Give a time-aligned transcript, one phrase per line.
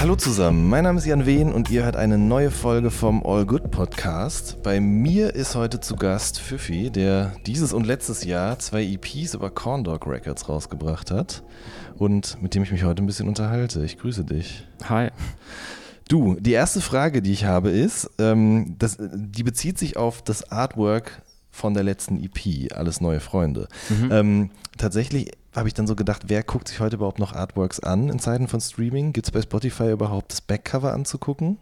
[0.00, 3.44] Hallo zusammen, mein Name ist Jan Wehn und ihr hört eine neue Folge vom All
[3.44, 4.62] Good Podcast.
[4.62, 9.50] Bei mir ist heute zu Gast Pfiffi, der dieses und letztes Jahr zwei EPs über
[9.50, 11.42] Corn Dog Records rausgebracht hat
[11.96, 13.84] und mit dem ich mich heute ein bisschen unterhalte.
[13.84, 14.68] Ich grüße dich.
[14.88, 15.08] Hi.
[16.08, 20.52] Du, die erste Frage, die ich habe, ist, ähm, das, die bezieht sich auf das
[20.52, 23.66] Artwork von der letzten EP, Alles neue Freunde.
[23.88, 24.12] Mhm.
[24.12, 28.08] Ähm, tatsächlich habe ich dann so gedacht, wer guckt sich heute überhaupt noch Artworks an
[28.08, 29.12] in Zeiten von Streaming?
[29.12, 31.58] Gibt es bei Spotify überhaupt das Backcover anzugucken?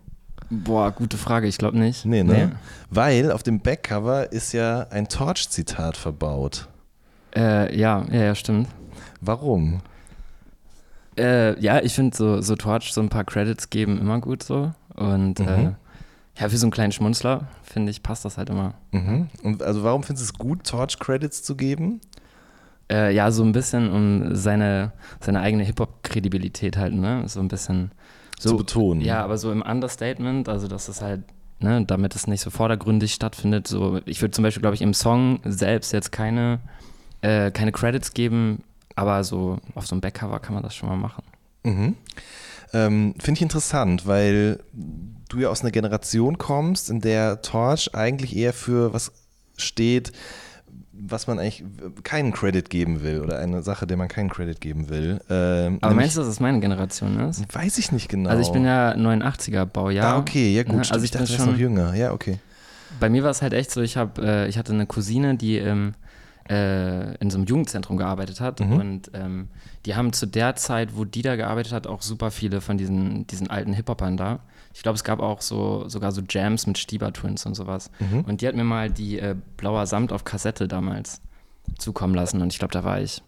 [0.51, 2.05] Boah, gute Frage, ich glaube nicht.
[2.05, 2.35] Nee, ne?
[2.35, 2.49] Nee.
[2.91, 6.69] Weil auf dem Backcover ist ja ein Torch-Zitat verbaut.
[7.35, 8.69] Äh, ja, ja, ja, stimmt.
[9.21, 9.81] Warum?
[11.19, 14.73] Äh, ja, ich finde so, so Torch so ein paar Credits geben immer gut so.
[14.95, 15.49] Und mhm.
[15.49, 15.73] äh,
[16.39, 18.75] ja, für so einen kleinen Schmunzler, finde ich, passt das halt immer.
[18.93, 19.29] Mhm.
[19.43, 22.01] Und also warum findest du es gut, Torch Credits zu geben?
[22.91, 27.25] Äh, ja, so ein bisschen, um seine, seine eigene Hip-Hop-Kredibilität halt, ne?
[27.27, 27.91] So ein bisschen
[28.39, 29.01] so, zu betonen.
[29.01, 31.23] Ja, aber so im Understatement, also dass es halt,
[31.59, 33.67] ne, damit es nicht so vordergründig stattfindet.
[33.67, 36.61] So, ich würde zum Beispiel, glaube ich, im Song selbst jetzt keine,
[37.23, 38.63] äh, keine Credits geben,
[38.95, 41.25] aber so auf so einem Backcover kann man das schon mal machen.
[41.65, 41.97] Mhm.
[42.73, 44.61] Ähm, Finde ich interessant, weil
[45.29, 49.13] du ja aus einer Generation kommst, in der Torch eigentlich eher für was
[49.57, 50.13] steht,
[50.99, 51.65] was man eigentlich
[52.03, 55.21] keinen Credit geben will oder eine Sache, der man keinen Credit geben will.
[55.29, 57.45] Ähm, Aber meinst du, dass es meine Generation ist?
[57.55, 58.31] Weiß ich nicht genau.
[58.31, 60.15] Also ich bin ja 89er Baujahr.
[60.15, 60.75] Ah, okay, ja gut.
[60.75, 60.79] Ne?
[60.79, 61.95] Also ich, ich dachte, bin schon noch jünger.
[61.95, 62.39] Ja, okay.
[62.99, 65.59] Bei mir war es halt echt so, ich habe, äh, ich hatte eine Cousine, die
[65.59, 65.95] ähm,
[66.49, 68.73] äh, in so einem Jugendzentrum gearbeitet hat mhm.
[68.73, 69.49] und ähm,
[69.85, 73.27] die haben zu der Zeit, wo die da gearbeitet hat, auch super viele von diesen,
[73.27, 74.41] diesen alten Hip-Hopern da.
[74.77, 77.91] Ich glaube, es gab auch so sogar so Jams mit Stieber Twins und sowas.
[77.99, 78.25] Mhm.
[78.27, 81.23] Und die hat mir mal die äh, Blauer Samt auf Kassette damals
[81.79, 82.43] zukommen lassen.
[82.43, 83.23] Und ich glaube, da war ich,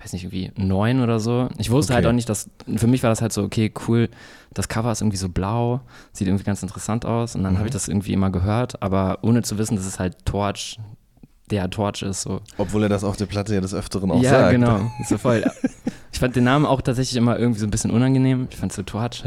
[0.00, 1.50] weiß nicht, irgendwie neun oder so.
[1.58, 2.06] Ich wusste halt okay.
[2.06, 4.08] halt auch nicht, dass, für mich war das halt so, okay, cool,
[4.54, 5.82] das Cover ist irgendwie so blau,
[6.14, 7.36] sieht irgendwie ganz interessant aus.
[7.36, 7.58] Und dann mhm.
[7.58, 10.80] habe ich das irgendwie immer gehört, aber ohne zu wissen, dass es halt Torch,
[11.50, 12.22] der Torch ist.
[12.22, 12.40] So.
[12.56, 14.42] Obwohl er das auf der Platte ja des Öfteren auch ja, sagt.
[14.44, 14.90] Ja, genau.
[15.06, 15.44] So voll.
[16.12, 18.48] ich fand den Namen auch tatsächlich immer irgendwie so ein bisschen unangenehm.
[18.50, 19.22] Ich fand so Torch,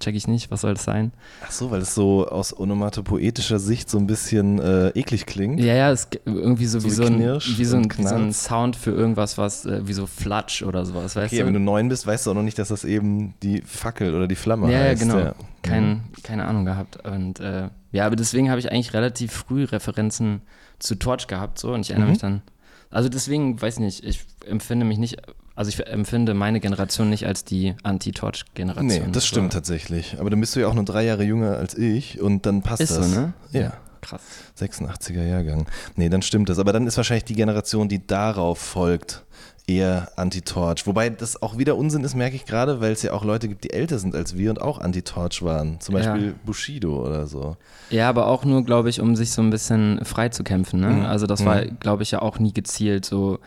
[0.00, 1.12] check ich nicht, was soll das sein?
[1.44, 5.60] Ach so, weil es so aus onomatopoetischer Sicht so ein bisschen äh, eklig klingt.
[5.60, 8.32] Ja, ja, es irgendwie so, so wie, so ein, wie, so ein, wie so ein
[8.32, 11.46] Sound für irgendwas, was äh, wie so Flatsch oder sowas, weißt okay, du?
[11.46, 14.26] wenn du neun bist, weißt du auch noch nicht, dass das eben die Fackel oder
[14.26, 15.02] die Flamme ja, heißt.
[15.02, 15.18] Ja, genau.
[15.24, 15.34] Ja.
[15.62, 16.00] Kein, mhm.
[16.22, 17.04] keine Ahnung gehabt.
[17.04, 20.42] Und äh, ja, aber deswegen habe ich eigentlich relativ früh Referenzen
[20.78, 22.12] zu Torch gehabt so und ich erinnere mhm.
[22.12, 22.42] mich dann.
[22.90, 25.16] Also deswegen, weiß ich nicht, ich empfinde mich nicht
[25.54, 28.86] also ich empfinde meine Generation nicht als die Anti-Torch-Generation.
[28.86, 29.58] Nee, das stimmt so.
[29.58, 30.16] tatsächlich.
[30.18, 32.82] Aber dann bist du ja auch nur drei Jahre jünger als ich und dann passt
[32.82, 33.10] ist das.
[33.10, 33.32] So, ne?
[33.52, 33.74] Ja.
[34.00, 34.20] Krass.
[34.58, 35.66] 86er Jahrgang.
[35.96, 36.58] Nee, dann stimmt das.
[36.58, 39.24] Aber dann ist wahrscheinlich die Generation, die darauf folgt,
[39.66, 40.86] eher Anti-Torch.
[40.86, 43.64] Wobei das auch wieder Unsinn ist, merke ich gerade, weil es ja auch Leute gibt,
[43.64, 45.80] die älter sind als wir und auch Anti-Torch waren.
[45.80, 46.32] Zum Beispiel ja.
[46.44, 47.56] Bushido oder so.
[47.88, 50.80] Ja, aber auch nur, glaube ich, um sich so ein bisschen frei zu kämpfen.
[50.80, 50.90] Ne?
[50.90, 51.04] Mhm.
[51.06, 51.46] Also das mhm.
[51.46, 53.38] war, glaube ich, ja auch nie gezielt so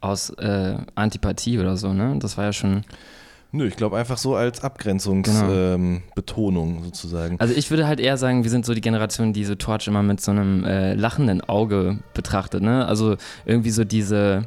[0.00, 2.16] aus äh, Antipathie oder so, ne?
[2.18, 2.84] Das war ja schon.
[3.52, 6.02] Nö, ich glaube einfach so als Abgrenzungsbetonung
[6.68, 6.78] genau.
[6.78, 7.40] ähm, sozusagen.
[7.40, 10.02] Also ich würde halt eher sagen, wir sind so die Generation, die so Torch immer
[10.02, 12.86] mit so einem äh, lachenden Auge betrachtet, ne?
[12.86, 14.46] Also irgendwie so diese,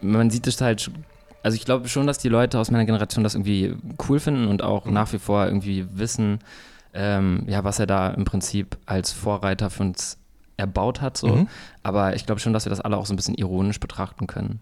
[0.00, 0.90] man sieht es halt,
[1.42, 3.74] also ich glaube schon, dass die Leute aus meiner Generation das irgendwie
[4.08, 4.92] cool finden und auch mhm.
[4.92, 6.38] nach wie vor irgendwie wissen,
[6.92, 10.18] ähm, ja, was er da im Prinzip als Vorreiter für uns
[10.56, 11.28] erbaut hat, so.
[11.28, 11.48] Mhm.
[11.82, 14.60] Aber ich glaube schon, dass wir das alle auch so ein bisschen ironisch betrachten können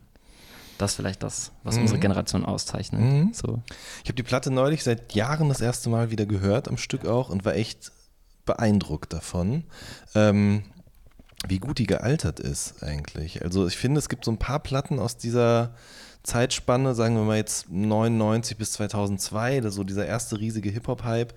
[0.83, 1.83] das vielleicht das, was mhm.
[1.83, 3.01] unsere Generation auszeichnet.
[3.01, 3.31] Mhm.
[3.33, 3.63] So.
[4.03, 7.31] Ich habe die Platte neulich seit Jahren das erste Mal wieder gehört, am Stück auch,
[7.31, 7.93] und war echt
[8.45, 9.65] beeindruckt davon,
[10.15, 10.65] ähm,
[11.47, 13.43] wie gut die gealtert ist eigentlich.
[13.43, 15.75] Also ich finde, es gibt so ein paar Platten aus dieser
[16.23, 21.35] Zeitspanne, sagen wir mal jetzt 99 bis 2002, so dieser erste riesige Hip-Hop-Hype,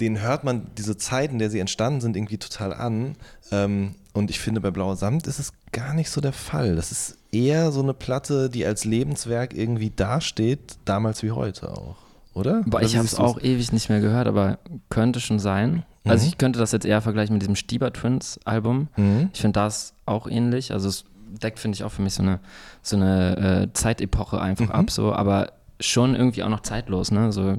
[0.00, 3.16] den hört man diese Zeit, in der sie entstanden sind, irgendwie total an.
[3.52, 6.76] Ähm, und ich finde, bei Blauer Samt ist es gar nicht so der Fall.
[6.76, 11.96] Das ist eher so eine Platte, die als Lebenswerk irgendwie dasteht, damals wie heute auch,
[12.32, 12.62] oder?
[12.66, 14.58] Boah, ich habe es auch ewig nicht mehr gehört, aber
[14.88, 15.82] könnte schon sein.
[16.04, 18.88] Also ich könnte das jetzt eher vergleichen mit diesem Stieber Twins Album.
[18.96, 19.30] Mhm.
[19.32, 20.72] Ich finde das auch ähnlich.
[20.72, 21.04] Also es
[21.42, 22.40] deckt, finde ich, auch für mich so eine,
[22.82, 27.32] so eine äh, Zeitepoche einfach ab, so, aber schon irgendwie auch noch zeitlos, ne?
[27.32, 27.56] So,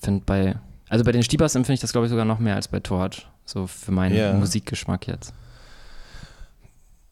[0.00, 0.56] finde bei,
[0.88, 3.26] also bei den Stiebers empfinde ich das, glaube ich, sogar noch mehr als bei Torch.
[3.44, 4.32] So für meinen Ja.
[4.32, 5.34] Musikgeschmack jetzt.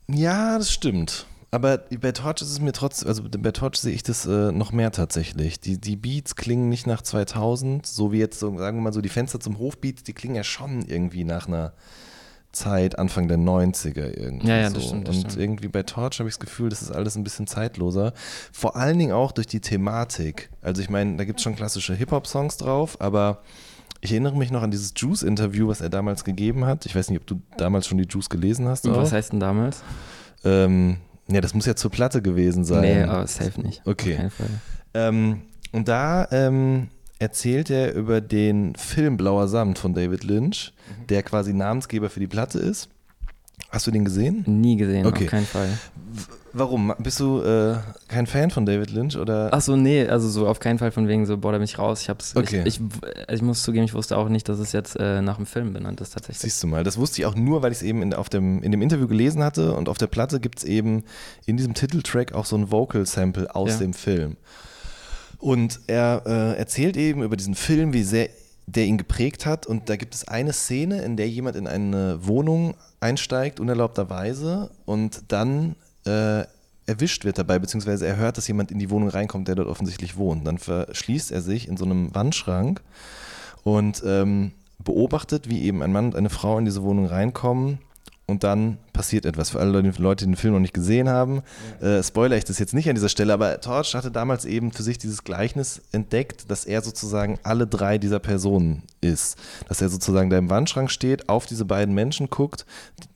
[0.08, 1.26] Ja, das stimmt.
[1.54, 4.72] Aber bei Torch ist es mir trotzdem, also bei Torch sehe ich das äh, noch
[4.72, 5.60] mehr tatsächlich.
[5.60, 9.02] Die, die Beats klingen nicht nach 2000, so wie jetzt, so, sagen wir mal so,
[9.02, 11.74] die Fenster zum Hofbeats, die klingen ja schon irgendwie nach einer
[12.52, 14.48] Zeit Anfang der 90er irgendwie.
[14.48, 14.76] Ja, ja, so.
[14.76, 15.42] das stimmt, das Und stimmt.
[15.42, 18.14] irgendwie bei Torch habe ich das Gefühl, das ist alles ein bisschen zeitloser.
[18.50, 20.48] Vor allen Dingen auch durch die Thematik.
[20.62, 23.42] Also ich meine, da gibt es schon klassische Hip-Hop-Songs drauf, aber
[24.00, 26.86] ich erinnere mich noch an dieses Juice-Interview, was er damals gegeben hat.
[26.86, 28.88] Ich weiß nicht, ob du damals schon die Juice gelesen hast.
[28.90, 29.82] Was heißt denn damals?
[30.44, 30.96] Ähm,
[31.28, 32.80] ja, das muss ja zur Platte gewesen sein.
[32.82, 33.82] Nee, aber safe nicht.
[33.84, 34.28] Okay.
[34.94, 35.42] Ähm,
[35.72, 36.88] und da ähm,
[37.18, 41.06] erzählt er über den Film Blauer Samt von David Lynch, Mhm.
[41.06, 42.88] der quasi Namensgeber für die Platte ist.
[43.70, 44.44] Hast du den gesehen?
[44.46, 45.24] Nie gesehen, Okay.
[45.24, 45.68] auf keinen Fall.
[46.54, 46.92] Warum?
[46.98, 47.76] Bist du äh,
[48.08, 49.48] kein Fan von David Lynch oder?
[49.52, 51.78] Ach so, nee, also so auf keinen Fall von wegen so, boah, da bin ich
[51.78, 52.02] raus.
[52.02, 52.62] Ich hab's, Okay.
[52.66, 52.80] ich, ich,
[53.26, 55.72] also ich muss zugeben, ich wusste auch nicht, dass es jetzt äh, nach dem Film
[55.72, 56.42] benannt ist tatsächlich.
[56.42, 58.62] Siehst du mal, das wusste ich auch nur, weil ich es eben in, auf dem,
[58.62, 61.04] in dem Interview gelesen hatte und auf der Platte gibt es eben
[61.46, 63.78] in diesem Titeltrack auch so ein Vocal-Sample aus Ja.
[63.78, 64.36] dem Film.
[65.38, 68.28] Und er äh, erzählt eben über diesen Film, wie sehr
[68.66, 69.66] der ihn geprägt hat.
[69.66, 75.24] Und da gibt es eine Szene, in der jemand in eine Wohnung einsteigt, unerlaubterweise, und
[75.32, 75.74] dann
[76.06, 76.44] äh,
[76.86, 80.16] erwischt wird dabei, beziehungsweise er hört, dass jemand in die Wohnung reinkommt, der dort offensichtlich
[80.16, 80.46] wohnt.
[80.46, 82.80] Dann verschließt er sich in so einem Wandschrank
[83.62, 87.78] und ähm, beobachtet, wie eben ein Mann und eine Frau in diese Wohnung reinkommen
[88.26, 89.50] und dann passiert etwas.
[89.50, 91.42] Für alle Leute, die den Film noch nicht gesehen haben,
[91.80, 94.82] äh, spoiler ich das jetzt nicht an dieser Stelle, aber Torch hatte damals eben für
[94.82, 99.36] sich dieses Gleichnis entdeckt, dass er sozusagen alle drei dieser Personen ist.
[99.68, 102.64] Dass er sozusagen da im Wandschrank steht, auf diese beiden Menschen guckt,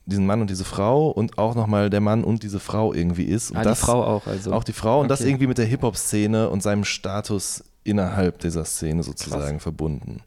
[0.05, 3.51] diesen Mann und diese Frau und auch nochmal der Mann und diese Frau irgendwie ist.
[3.51, 4.51] Und ah, das, die Frau auch, also.
[4.53, 5.29] auch die Frau und das Okay.
[5.29, 10.21] irgendwie mit der Hip-Hop-Szene und seinem Status innerhalb dieser Szene sozusagen verbunden.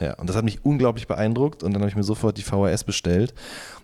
[0.00, 2.84] Ja, und das hat mich unglaublich beeindruckt und dann habe ich mir sofort die VHS
[2.84, 3.32] bestellt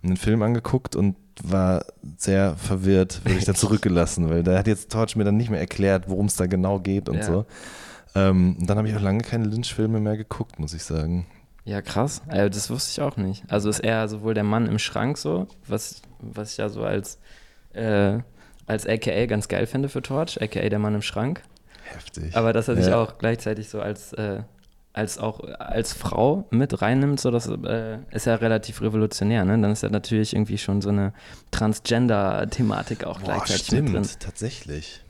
[0.02, 1.84] und den Film angeguckt und war
[2.18, 5.60] sehr verwirrt, wurde ich da zurückgelassen, weil da hat jetzt Torch mir dann nicht mehr
[5.60, 7.22] erklärt, worum es da genau geht und Ja.
[7.24, 7.46] so.
[8.16, 11.26] Ähm, und dann habe ich auch lange keine Lynch-Filme mehr geguckt, muss ich sagen.
[11.64, 12.22] Ja, krass.
[12.28, 13.44] Äh, das wusste ich auch nicht.
[13.48, 17.18] Also ist er sowohl der Mann im Schrank so, was, was ich ja so als,
[17.74, 18.18] äh,
[18.66, 21.42] als AKA ganz geil finde für Torch, AKA der Mann im Schrank.
[21.84, 22.36] Heftig.
[22.36, 23.00] Aber dass er sich Ja.
[23.00, 24.42] auch gleichzeitig so als, äh,
[24.92, 29.58] als auch als Frau mit reinnimmt, so das äh, ist ja relativ revolutionär, ne?
[29.60, 31.12] Dann ist ja natürlich irgendwie schon so eine
[31.52, 34.04] Transgender-Thematik auch Boah, gleichzeitig mit drin.
[34.04, 35.02] stimmt, tatsächlich.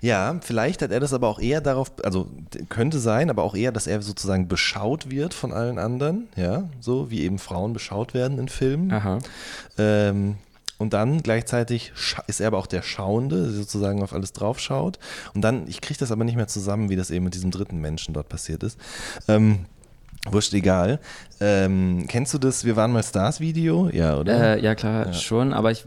[0.00, 2.28] Ja, vielleicht hat er das aber auch eher darauf, also
[2.68, 7.10] könnte sein, aber auch eher, dass er sozusagen beschaut wird von allen anderen, ja, so
[7.10, 8.92] wie eben Frauen beschaut werden in Filmen.
[8.92, 9.18] Aha.
[9.76, 10.36] Ähm,
[10.78, 11.92] und dann gleichzeitig
[12.26, 14.98] ist er aber auch der Schauende, der sozusagen auf alles draufschaut.
[15.34, 17.78] Und dann, ich kriege das aber nicht mehr zusammen, wie das eben mit diesem dritten
[17.80, 18.78] Menschen dort passiert ist.
[19.28, 19.60] Ähm,
[20.30, 20.98] wurscht, egal.
[21.40, 23.88] Ähm, kennst du das Wir waren mal Stars Video?
[23.90, 24.56] Ja, oder?
[24.56, 25.12] Äh, ja, klar, Ja.
[25.12, 25.84] schon, aber ich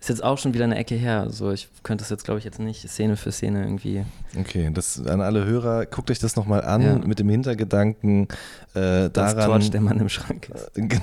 [0.00, 1.26] ist jetzt auch schon wieder eine Ecke her.
[1.30, 4.04] So, ich könnte das jetzt, glaube ich, jetzt nicht Szene für Szene irgendwie.
[4.38, 6.98] Okay, das an alle Hörer, guckt euch das nochmal an Ja.
[6.98, 8.28] mit dem Hintergedanken
[8.74, 9.46] äh, Das daran.
[9.60, 10.70] Torch, der Mann im Schrank ist.
[10.74, 11.02] Genau.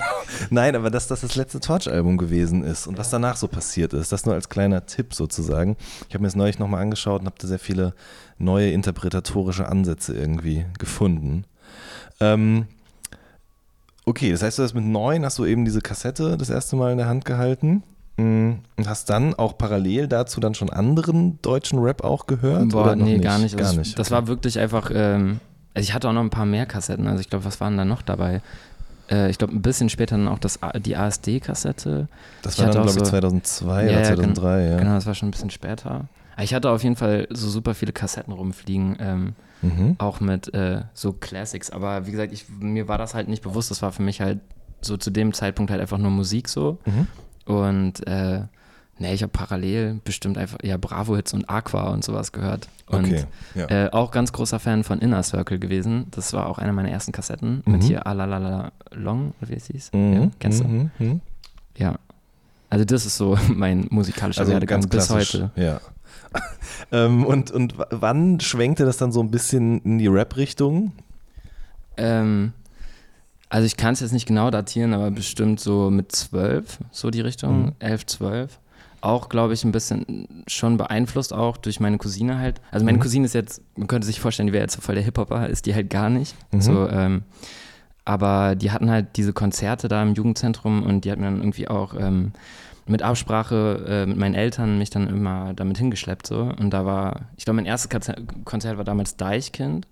[0.50, 4.14] Nein, aber dass das das letzte Torch-Album gewesen ist und was danach so passiert ist,
[4.14, 5.75] das nur als kleiner Tipp sozusagen.
[6.08, 7.94] Ich habe mir das neulich nochmal angeschaut und habe da sehr viele
[8.38, 11.44] neue interpretatorische Ansätze irgendwie gefunden.
[12.22, 12.68] Ähm,
[14.06, 16.94] okay, das heißt, du hast mit neun hast du eben diese Kassette das erste Mal
[16.94, 17.84] in der Hand gehalten
[18.18, 22.70] und hast dann auch parallel dazu dann schon anderen deutschen Rap auch gehört?
[22.70, 23.58] Boah, oder nee, gar nicht.
[23.58, 24.00] Gar Also, nicht.
[24.00, 24.16] Das okay.
[24.16, 25.40] war wirklich einfach, ähm,
[25.74, 27.08] also ich hatte auch noch ein paar mehr Kassetten.
[27.08, 28.42] Also ich glaube, was waren da noch dabei?
[29.12, 32.08] Äh, ich glaube, ein bisschen später dann auch das, die ASD-Kassette.
[32.42, 34.78] Das ich war dann, glaube ich, so- 2002 Ja, oder ja, gen- 2003, ja.
[34.78, 36.08] Genau, das war schon ein bisschen später.
[36.36, 39.96] Aber ich hatte auf jeden Fall so super viele Kassetten rumfliegen, ähm, Mhm.
[40.00, 41.70] auch mit äh, so Classics.
[41.72, 43.72] Aber wie gesagt, ich, mir war das halt nicht bewusst.
[43.72, 44.40] Das war für mich halt
[44.82, 46.78] so zu dem Zeitpunkt halt einfach nur Musik so.
[46.86, 47.08] Mhm.
[47.46, 48.42] Und äh,
[48.98, 52.68] nee, ich habe parallel bestimmt einfach ja Bravo-Hits und Aqua und sowas gehört.
[52.88, 53.25] Und Okay,
[53.56, 53.86] ja.
[53.86, 56.08] äh, auch ganz großer Fan von Inner Circle gewesen.
[56.12, 57.72] Das war auch eine meiner ersten Kassetten Mhm.
[57.72, 59.92] mit hier Alalala Long, oder wie es hieß.
[59.94, 60.68] Mhm, Ja, kennst du?
[60.68, 61.22] mhm, mhm.
[61.78, 61.96] Ja.
[62.70, 65.52] Also das ist so mein musikalischer Also Werdegang ganz bis heute.
[65.56, 65.80] Ja.
[66.92, 70.92] ähm, und, und wann schwenkte das dann so ein bisschen in die Rap-Richtung?
[71.98, 72.54] Ähm,
[73.56, 77.22] Also ich kann es jetzt nicht genau datieren, aber bestimmt so mit zwölf, so die
[77.22, 77.72] Richtung, mhm.
[77.80, 78.60] elf, zwölf.
[79.00, 82.60] Auch, glaube ich, ein bisschen schon beeinflusst auch durch meine Cousine halt.
[82.70, 83.04] Also meine mhm.
[83.04, 85.68] Cousine ist jetzt, man könnte sich vorstellen, die wäre jetzt so voll der Hip-Hopper, ist
[85.68, 86.36] die halt gar nicht.
[86.52, 86.62] Mhm.
[86.62, 87.24] So, ähm,
[88.04, 91.70] aber die hatten halt diese Konzerte da im Jugendzentrum und die hat mir dann irgendwie
[91.70, 92.34] auch ähm,
[92.88, 96.42] mit Absprache äh, mit meinen Eltern mich dann immer damit hingeschleppt so.
[96.42, 97.90] Und da war, ich glaube, mein erstes
[98.44, 99.88] Konzert war damals Deichkind.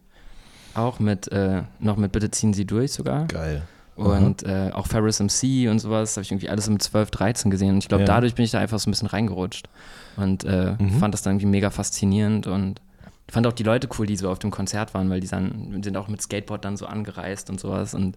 [0.76, 3.26] Auch mit, äh, noch mit Bitte ziehen Sie durch sogar.
[3.28, 3.64] Geil.
[3.96, 7.74] Und äh, auch Ferris MC und sowas, habe ich irgendwie alles um 12, 13 gesehen.
[7.74, 8.08] Und ich glaube, ja.
[8.08, 9.70] dadurch bin ich da einfach so ein bisschen reingerutscht.
[10.18, 11.00] Und äh, mhm.
[11.00, 12.82] fand das dann irgendwie mega faszinierend und
[13.30, 15.96] fand auch die Leute cool, die so auf dem Konzert waren, weil die dann, sind
[15.96, 17.94] auch mit Skateboard dann so angereist und sowas.
[17.94, 18.16] Und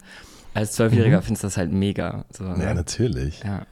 [0.54, 1.22] als Zwölfjähriger mhm.
[1.22, 2.24] findest du das halt mega.
[2.30, 2.64] So, ne?
[2.64, 3.42] Ja, natürlich.
[3.44, 3.66] Ja.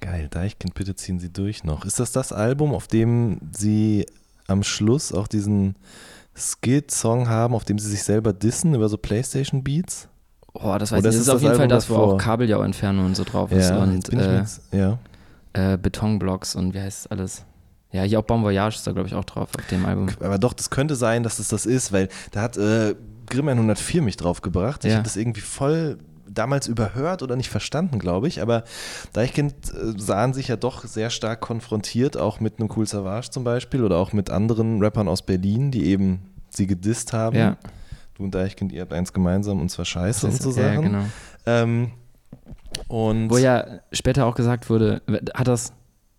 [0.00, 1.84] Geil, Deichkind, bitte ziehen Sie durch noch.
[1.84, 4.06] Ist das das Album, auf dem Sie
[4.48, 5.76] am Schluss auch diesen
[6.34, 10.08] Skit-Song haben, auf dem Sie sich selber dissen über so Playstation-Beats?
[10.54, 11.04] Oh, das weiß ich.
[11.04, 13.70] Das ist, auf jeden Fall das, wo auch Kabeljau-Entfernung und so drauf ist.
[13.70, 14.98] Ja, und äh, jetzt, ja.
[15.52, 17.44] äh, Betonblocks und wie heißt alles?
[17.90, 20.08] Ja, hier auch Bon Voyage ist da, glaube ich, auch drauf auf dem Album.
[20.20, 22.94] Aber doch, das könnte sein, dass es das ist, weil da hat äh,
[23.28, 24.84] Grimman 104 mich drauf gebracht.
[24.84, 24.96] Ich ja.
[24.96, 25.98] habe das irgendwie voll
[26.34, 28.42] damals überhört oder nicht verstanden, glaube ich.
[28.42, 28.64] Aber
[29.12, 33.44] Deichkind äh, sahen sich ja doch sehr stark konfrontiert, auch mit einem Cool Savage zum
[33.44, 37.36] Beispiel oder auch mit anderen Rappern aus Berlin, die eben sie gedisst haben.
[37.36, 37.56] Ja.
[38.14, 40.64] Du und Deichkind, ihr habt eins gemeinsam und zwar Scheiße und so Sachen.
[40.64, 41.04] Ja, genau.
[41.46, 41.92] Ähm,
[42.88, 45.02] und Wo ja später auch gesagt wurde,
[45.34, 45.72] hat das,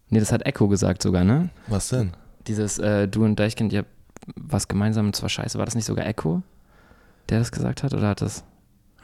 [0.10, 1.50] nee, das hat Echo gesagt sogar, ne?
[1.68, 2.12] Was denn?
[2.48, 3.90] Dieses, äh, du und Deichkind, ihr habt
[4.36, 5.58] was gemeinsam und zwar Scheiße.
[5.58, 6.42] War das nicht sogar Echo,
[7.30, 8.44] der das gesagt hat oder hat das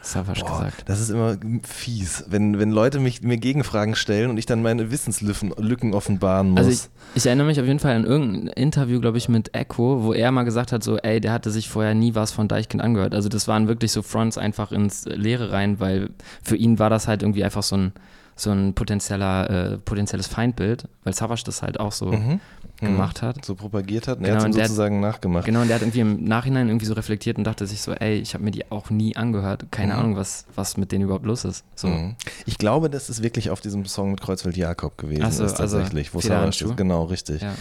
[0.01, 0.83] Savage Boah, gesagt.
[0.87, 4.91] Das ist immer fies, wenn, wenn Leute mich, mir Gegenfragen stellen und ich dann meine
[4.91, 6.59] Wissenslücken offenbaren muss.
[6.59, 6.79] Also ich,
[7.15, 10.31] ich, erinnere mich auf jeden Fall an irgendein Interview, glaube ich, mit Echo, wo er
[10.31, 13.13] mal gesagt hat, so, ey, der hatte sich vorher nie was von Deichkind angehört.
[13.13, 16.11] Also das waren wirklich so Fronts einfach ins Leere rein, weil
[16.43, 17.91] für ihn war das halt irgendwie einfach so ein,
[18.39, 22.39] so ein potenzieller, äh, potenzielles Feindbild, weil Savage das halt auch so mhm.
[22.81, 22.85] Mhm.
[22.85, 23.43] gemacht hat.
[23.43, 25.45] So propagiert hat genau, er hat sozusagen hat, nachgemacht.
[25.45, 28.15] Genau, und der hat irgendwie im Nachhinein irgendwie so reflektiert und dachte sich so, ey,
[28.15, 29.65] ich habe mir die auch nie angehört.
[29.71, 29.99] Keine mhm.
[29.99, 31.65] Ahnung, was, was mit denen überhaupt los ist.
[31.75, 31.87] So.
[31.87, 32.15] Mhm.
[32.45, 35.77] Ich glaube, das ist wirklich auf diesem Song mit Kreuzfeld Jakob gewesen so, ist also
[35.77, 36.77] tatsächlich, also wo Savage ist.
[36.77, 37.41] Genau, richtig.
[37.41, 37.53] Ja.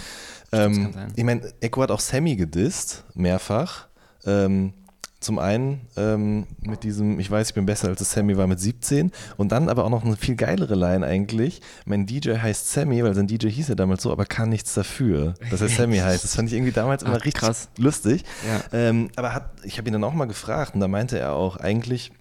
[0.53, 3.89] Ähm, ich meine, Echo hat auch Sammy gedisst, mehrfach.
[4.25, 4.73] Ähm,
[5.21, 9.11] zum einen ähm, mit diesem, ich weiß, ich bin besser als Sammy war mit 17
[9.37, 11.61] und dann aber auch noch eine viel geilere Line eigentlich.
[11.87, 15.35] Mein DJ heißt Sammy, weil sein DJ hieß ja damals so, aber kann nichts dafür,
[15.51, 16.23] dass er Sammy heißt.
[16.23, 17.69] Das fand ich irgendwie damals immer Ach, richtig krass.
[17.79, 18.25] lustig.
[18.47, 18.79] Ja.
[18.79, 21.57] Ähm, aber hat, ich habe ihn dann auch mal gefragt und da meinte er auch,
[21.57, 22.13] eigentlich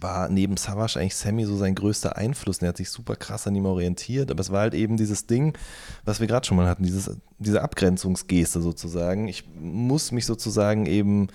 [0.00, 2.58] war neben Savage eigentlich Sammy so sein größter Einfluss.
[2.58, 5.26] Und er hat sich super krass an ihm orientiert, aber es war halt eben dieses
[5.26, 5.56] Ding,
[6.04, 9.28] was wir gerade schon mal hatten, dieses, diese Abgrenzungsgeste sozusagen.
[9.28, 11.28] Ich muss mich sozusagen eben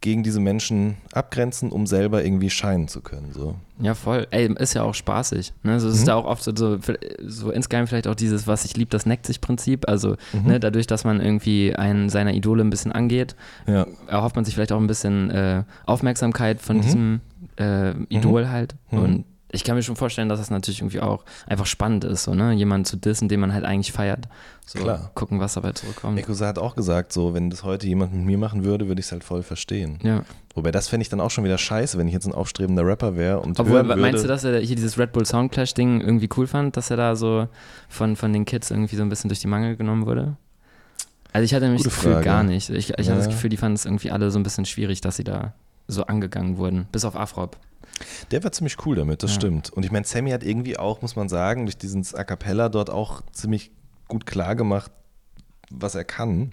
[0.00, 3.32] gegen diese Menschen abgrenzen, um selber irgendwie scheinen zu können.
[3.32, 3.56] So.
[3.80, 4.28] Ja, voll.
[4.30, 5.52] Ey, ist ja auch spaßig.
[5.64, 5.72] Ne?
[5.72, 6.00] Also, es mhm.
[6.00, 6.78] ist ja auch oft so, so,
[7.26, 9.88] so, insgeheim vielleicht auch dieses, was ich liebe, das neckt sich Prinzip.
[9.88, 10.46] Also mhm.
[10.46, 13.34] ne, dadurch, dass man irgendwie einen seiner Idole ein bisschen angeht,
[13.66, 13.86] ja.
[14.06, 16.80] erhofft man sich vielleicht auch ein bisschen äh, Aufmerksamkeit von mhm.
[16.82, 17.20] diesem
[17.56, 18.50] äh, Idol mhm.
[18.50, 18.76] halt.
[18.90, 18.98] Mhm.
[18.98, 22.34] Und ich kann mir schon vorstellen, dass das natürlich irgendwie auch einfach spannend ist, so,
[22.34, 22.52] ne?
[22.52, 24.28] Jemanden zu dissen, den man halt eigentlich feiert.
[24.66, 25.10] So, Klar.
[25.14, 26.18] Gucken, was dabei zurückkommt.
[26.18, 29.06] Ekusa hat auch gesagt, so, wenn das heute jemand mit mir machen würde, würde ich
[29.06, 29.98] es halt voll verstehen.
[30.02, 30.22] Ja.
[30.54, 33.16] Wobei das fände ich dann auch schon wieder scheiße, wenn ich jetzt ein aufstrebender Rapper
[33.16, 36.28] wäre und Obwohl, hören würde, meinst du, dass er hier dieses Red Bull Soundclash-Ding irgendwie
[36.36, 37.48] cool fand, dass er da so
[37.88, 40.36] von, von den Kids irgendwie so ein bisschen durch die Mangel genommen wurde?
[41.32, 42.24] Also ich hatte nämlich Gute das Gefühl Frage.
[42.24, 42.68] gar nicht.
[42.68, 43.12] Ich, ich ja.
[43.12, 45.54] hatte das Gefühl, die fanden es irgendwie alle so ein bisschen schwierig, dass sie da
[45.86, 46.86] so angegangen wurden.
[46.92, 47.56] Bis auf Afrop.
[48.30, 49.36] Der war ziemlich cool damit, das ja.
[49.36, 49.70] stimmt.
[49.70, 52.90] Und ich meine, Sammy hat irgendwie auch, muss man sagen, durch diesen A Cappella dort
[52.90, 53.70] auch ziemlich
[54.06, 54.90] gut klar gemacht,
[55.70, 56.52] was er kann.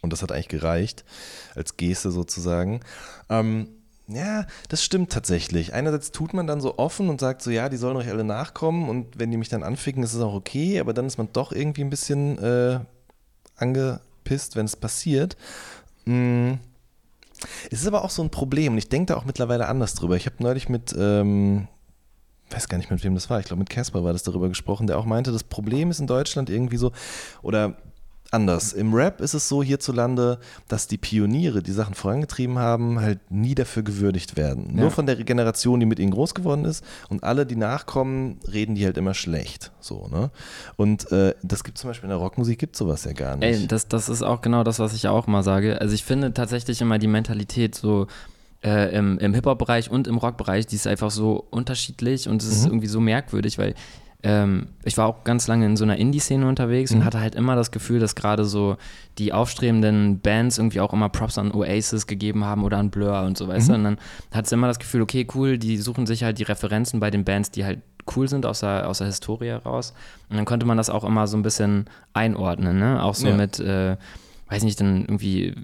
[0.00, 1.04] Und das hat eigentlich gereicht,
[1.54, 2.80] als Geste sozusagen.
[3.28, 3.68] Ähm,
[4.08, 5.74] ja, das stimmt tatsächlich.
[5.74, 8.88] Einerseits tut man dann so offen und sagt so, ja, die sollen euch alle nachkommen
[8.88, 11.52] und wenn die mich dann anficken, ist es auch okay, aber dann ist man doch
[11.52, 12.80] irgendwie ein bisschen äh,
[13.56, 15.36] angepisst, wenn es passiert.
[16.06, 16.58] Mhm.
[17.70, 20.16] Es ist aber auch so ein Problem und ich denke da auch mittlerweile anders drüber.
[20.16, 21.68] Ich habe neulich mit, ähm,
[22.50, 24.86] weiß gar nicht mit wem das war, ich glaube mit Casper war das darüber gesprochen,
[24.86, 26.92] der auch meinte, das Problem ist in Deutschland irgendwie so,
[27.42, 27.76] oder
[28.30, 28.72] anders.
[28.72, 33.54] Im Rap ist es so hierzulande, dass die Pioniere, die Sachen vorangetrieben haben, halt nie
[33.54, 34.74] dafür gewürdigt werden.
[34.74, 34.82] Ja.
[34.82, 36.84] Nur von der Generation, die mit ihnen groß geworden ist.
[37.08, 39.72] Und alle, die nachkommen, reden die halt immer schlecht.
[39.80, 40.30] So, ne?
[40.76, 43.60] Und äh, das gibt zum Beispiel in der Rockmusik gibt sowas ja gar nicht.
[43.60, 45.80] Ey, das, das ist auch genau das, was ich auch mal sage.
[45.80, 48.06] Also ich finde tatsächlich immer die Mentalität so.
[48.60, 52.64] Äh, im, im Hip-Hop-Bereich und im Rock-Bereich, die ist einfach so unterschiedlich und es ist
[52.64, 52.70] mhm.
[52.72, 53.76] irgendwie so merkwürdig, weil
[54.24, 56.98] ähm, ich war auch ganz lange in so einer Indie-Szene unterwegs mhm.
[56.98, 58.76] und hatte halt immer das Gefühl, dass gerade so
[59.18, 63.38] die aufstrebenden Bands irgendwie auch immer Props an Oasis gegeben haben oder an Blur und
[63.38, 63.74] so, weißt mhm.
[63.74, 63.98] Und dann
[64.32, 67.24] hat es immer das Gefühl, okay, cool, die suchen sich halt die Referenzen bei den
[67.24, 67.80] Bands, die halt
[68.16, 69.92] cool sind aus der, aus der Historie heraus.
[70.30, 73.02] Und dann konnte man das auch immer so ein bisschen einordnen, ne?
[73.02, 73.36] Auch so ja.
[73.36, 73.96] mit, äh,
[74.48, 75.54] weiß nicht, dann irgendwie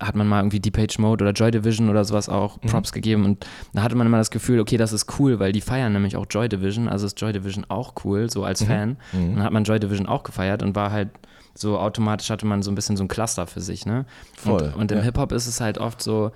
[0.00, 2.68] hat man mal irgendwie Deep Mode oder Joy Division oder sowas auch mhm.
[2.68, 2.94] Props mhm.
[2.94, 5.92] gegeben und da hatte man immer das Gefühl, okay, das ist cool, weil die feiern
[5.92, 8.66] nämlich auch Joy Division, also ist Joy Division auch cool, so als mhm.
[8.66, 8.96] Fan.
[9.12, 9.24] Mhm.
[9.24, 11.10] Und dann hat man Joy Division auch gefeiert und war halt
[11.54, 14.06] so automatisch hatte man so ein bisschen so ein Cluster für sich, ne?
[14.36, 15.04] Voll, und, und im ja.
[15.04, 16.32] Hip-Hop ist es halt oft so,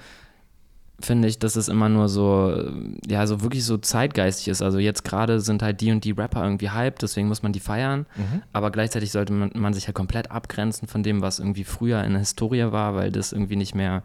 [1.01, 2.71] finde ich, dass es immer nur so,
[3.07, 4.63] ja, so wirklich so zeitgeistig ist.
[4.63, 7.61] Also jetzt gerade sind halt die und die Rapper irgendwie hype, deswegen muss man die
[7.61, 8.07] feiern.
[8.17, 8.43] Mhm.
[8.53, 12.13] Aber gleichzeitig sollte man, man, sich halt komplett abgrenzen von dem, was irgendwie früher in
[12.13, 14.03] der Historie war, weil das irgendwie nicht mehr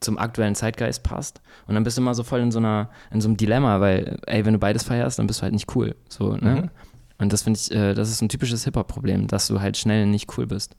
[0.00, 1.40] zum aktuellen Zeitgeist passt.
[1.66, 4.18] Und dann bist du immer so voll in so einer, in so einem Dilemma, weil,
[4.26, 5.94] ey, wenn du beides feierst, dann bist du halt nicht cool.
[6.10, 6.62] So, ne?
[6.62, 6.70] Mhm.
[7.16, 10.36] Und das finde ich, äh, das ist ein typisches Hip-Hop-Problem, dass du halt schnell nicht
[10.36, 10.76] cool bist.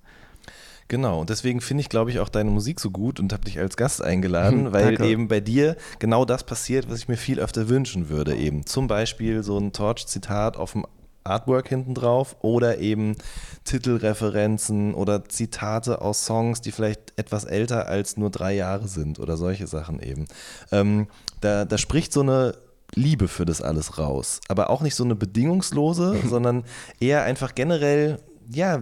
[0.88, 3.60] Genau, und deswegen finde ich, glaube ich, auch deine Musik so gut und habe dich
[3.60, 7.70] als Gast eingeladen, weil eben bei dir genau das passiert, was ich mir viel öfter
[7.70, 8.36] wünschen würde.
[8.36, 10.86] Eben zum Beispiel so ein Torch-Zitat auf dem
[11.24, 13.16] Artwork hinten drauf oder eben
[13.64, 19.36] Titelreferenzen oder Zitate aus Songs, die vielleicht etwas älter als nur drei Jahre sind oder
[19.36, 20.28] solche Sachen eben.
[20.72, 21.08] Ähm,
[21.42, 22.56] da, da spricht so eine
[22.94, 26.64] Liebe für das alles raus, aber auch nicht so eine bedingungslose, sondern
[27.00, 28.82] eher einfach generell ja,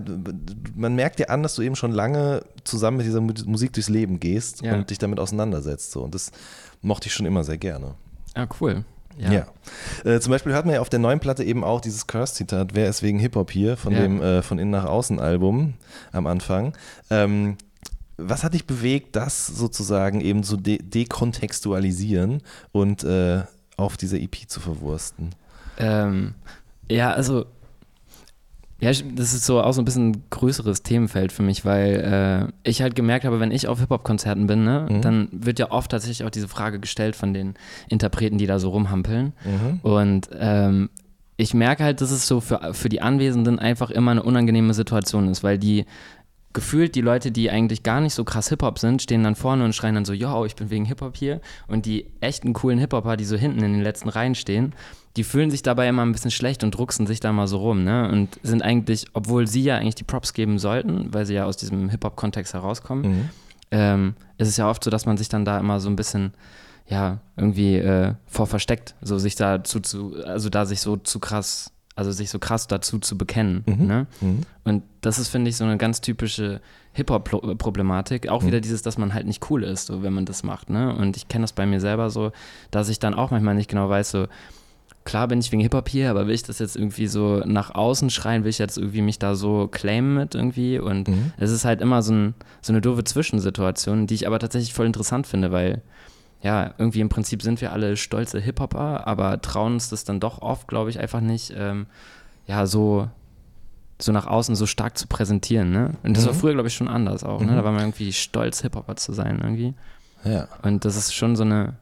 [0.76, 4.20] man merkt dir an, dass du eben schon lange zusammen mit dieser Musik durchs Leben
[4.20, 4.74] gehst ja.
[4.74, 5.92] und dich damit auseinandersetzt.
[5.92, 6.02] So.
[6.04, 6.32] Und das
[6.82, 7.96] mochte ich schon immer sehr gerne.
[8.34, 8.84] Ah, cool.
[9.18, 9.32] Ja.
[9.32, 9.48] ja.
[10.04, 12.90] Äh, zum Beispiel hört man ja auf der neuen Platte eben auch dieses Curse-Zitat, wer
[12.90, 14.02] ist wegen Hip-Hop hier, von ja.
[14.02, 15.76] dem äh, von innen nach außen Album
[16.12, 16.74] am Anfang.
[17.10, 17.58] Ähm,
[18.18, 22.42] was hat dich bewegt, das sozusagen eben zu de dekontextualisieren
[22.72, 23.44] und äh,
[23.78, 25.32] auf dieser EP zu verwursten?
[25.78, 26.36] Ähm,
[26.90, 27.46] ja, also
[28.84, 32.70] ja, das ist so auch so ein bisschen ein größeres Themenfeld für mich, weil äh,
[32.70, 35.02] ich halt gemerkt habe, wenn ich auf Hip-Hop-Konzerten bin, ne, mhm.
[35.02, 37.54] dann wird ja oft tatsächlich auch diese Frage gestellt von den
[37.90, 39.34] Interpreten, die da so rumhampeln.
[39.46, 39.80] Mhm.
[39.82, 40.90] Und ähm,
[41.38, 45.30] ich merke halt, dass es so für, für die Anwesenden einfach immer eine unangenehme Situation
[45.30, 45.86] ist, weil die
[46.54, 49.74] gefühlt die Leute, die eigentlich gar nicht so krass Hip-Hop sind, stehen dann vorne und
[49.74, 51.42] schreien dann so, yo, ich bin wegen Hip-Hop hier.
[51.68, 54.74] Und die echten coolen Hip-Hopper, die so hinten in den letzten Reihen stehen,
[55.18, 57.84] die fühlen sich dabei immer ein bisschen schlecht und drucksen sich da mal so rum,
[57.84, 58.10] ne?
[58.10, 61.58] Und sind eigentlich, obwohl sie ja eigentlich die Props geben sollten, weil sie ja aus
[61.58, 63.30] diesem Hip-Hop-Kontext herauskommen, mhm.
[63.72, 66.34] ähm, ist es ja oft so, dass man sich dann da immer so ein bisschen,
[66.88, 71.73] ja, irgendwie äh, vor versteckt, so sich dazu zu, also da sich so zu krass,
[71.96, 73.86] also sich so krass dazu zu bekennen, mhm.
[73.86, 74.08] ne?
[74.22, 74.42] Mhm.
[74.64, 76.62] Und das ist, finde ich, so eine ganz typische
[76.94, 78.30] Hip-Hop-Problematik.
[78.30, 78.48] Auch mhm.
[78.48, 80.96] wieder dieses, dass man halt nicht cool ist, so wenn man das macht, ne?
[80.96, 82.32] Und ich kenne das bei mir selber so,
[82.72, 84.28] dass ich dann auch manchmal nicht genau weiß, so,
[85.06, 88.10] klar bin ich wegen Hip-Hop hier, aber will ich das jetzt irgendwie so nach außen
[88.10, 91.34] schreien, will ich jetzt irgendwie mich da so claimen mit irgendwie und mhm.
[91.38, 94.86] es ist halt immer so, ein, so eine doofe Zwischensituation, die ich aber tatsächlich voll
[94.86, 95.82] interessant finde, weil
[96.44, 100.42] ja, irgendwie im Prinzip sind wir alle stolze Hip-Hopper, aber trauen uns das dann doch
[100.42, 101.88] oft, glaube ich, einfach nicht, ähm,
[102.46, 103.08] ja, so,
[104.00, 105.92] so nach außen so stark zu präsentieren, ne?
[106.04, 106.28] Und das mhm.
[106.28, 107.56] war früher, glaube ich, schon anders auch, ne?
[107.56, 107.66] Da mhm.
[107.66, 109.74] war man irgendwie stolz, Hip-Hopper zu sein irgendwie.
[110.26, 110.50] Ja.
[110.62, 111.76] Und das ist schon so eine,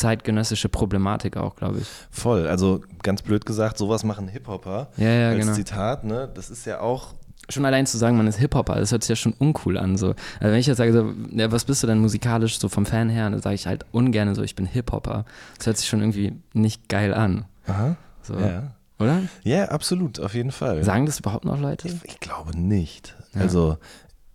[0.00, 1.86] zeitgenössische Problematik auch, glaube ich.
[2.10, 5.52] Voll, also ganz blöd gesagt, sowas machen Hip-Hopper ja, ja, als genau.
[5.52, 6.28] Zitat, ne?
[6.34, 7.14] Das ist ja auch
[7.50, 9.96] schon allein zu sagen, man ist Hip-Hopper, das hört sich ja schon uncool an.
[9.96, 10.08] So.
[10.08, 13.08] Also wenn ich jetzt sage, so, ja, was bist du denn musikalisch, so vom Fan
[13.08, 15.24] her, dann sage ich halt ungern so, ich bin Hip-Hopper.
[15.58, 17.44] Das hört sich schon irgendwie nicht geil an.
[17.66, 17.96] Aha.
[18.22, 18.34] So.
[18.38, 18.74] Ja.
[18.98, 19.22] Oder?
[19.44, 20.84] Ja, absolut, auf jeden Fall.
[20.84, 21.88] Sagen das überhaupt noch Leute?
[21.88, 23.16] Ich, ich glaube nicht.
[23.34, 23.40] Ja.
[23.40, 23.78] Also,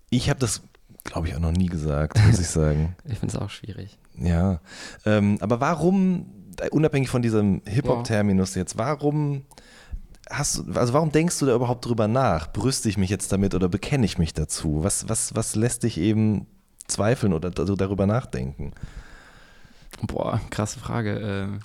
[0.09, 0.63] ich habe das,
[1.03, 2.95] glaube ich, auch noch nie gesagt, muss ich sagen.
[3.05, 3.99] ich finde es auch schwierig.
[4.17, 4.59] Ja,
[5.05, 6.25] ähm, aber warum,
[6.71, 9.43] unabhängig von diesem Hip-Hop-Terminus jetzt, warum
[10.29, 12.51] hast du, also warum denkst du da überhaupt drüber nach?
[12.51, 14.83] Brüste ich mich jetzt damit oder bekenne ich mich dazu?
[14.83, 16.47] Was, was, was lässt dich eben
[16.87, 18.73] zweifeln oder darüber nachdenken?
[20.01, 21.19] Boah, krasse Frage.
[21.19, 21.59] Ähm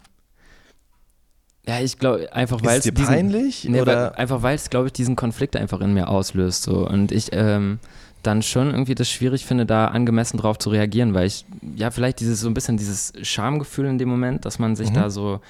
[1.66, 4.70] ja, ich glaube einfach, weil es dir diesen, peinlich nee, oder weil, einfach weil es
[4.70, 7.78] glaube ich diesen Konflikt einfach in mir auslöst so und ich ähm,
[8.22, 11.44] dann schon irgendwie das schwierig finde, da angemessen drauf zu reagieren, weil ich,
[11.76, 14.94] ja, vielleicht dieses so ein bisschen dieses Schamgefühl in dem Moment, dass man sich mhm.
[14.94, 15.40] da so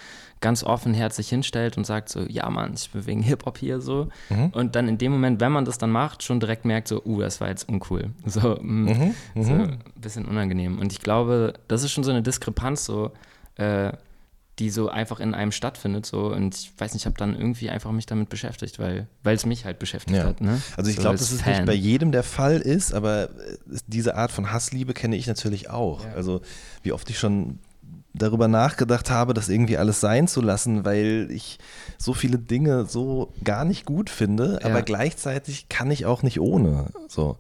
[0.40, 4.08] ganz offenherzig hinstellt und sagt so, ja Mann, ich bin wegen Hip-Hop hier so.
[4.30, 4.48] Mhm.
[4.48, 7.20] Und dann in dem Moment, wenn man das dann macht, schon direkt merkt so, uh,
[7.20, 8.10] das war jetzt uncool.
[8.24, 9.42] So, mh, mm, mhm.
[9.42, 10.78] so ein bisschen unangenehm.
[10.78, 13.10] Und ich glaube, das ist schon so eine Diskrepanz so,
[13.56, 13.92] äh,
[14.60, 16.06] die so einfach in einem stattfindet.
[16.06, 16.32] So.
[16.32, 19.64] Und ich weiß nicht, ich habe dann irgendwie einfach mich damit beschäftigt, weil es mich
[19.64, 20.24] halt beschäftigt ja.
[20.24, 20.40] hat.
[20.40, 20.60] Ne?
[20.76, 24.14] Also ich so glaube, dass es nicht bei jedem der Fall ist, aber äh, diese
[24.16, 26.04] Art von Hassliebe kenne ich natürlich auch.
[26.04, 26.12] Ja.
[26.12, 26.42] Also
[26.82, 27.58] wie oft ich schon
[28.12, 31.58] darüber nachgedacht habe, das irgendwie alles sein zu lassen, weil ich
[31.98, 34.68] so viele Dinge so gar nicht gut finde, ja.
[34.68, 36.86] aber gleichzeitig kann ich auch nicht ohne.
[37.08, 37.36] So,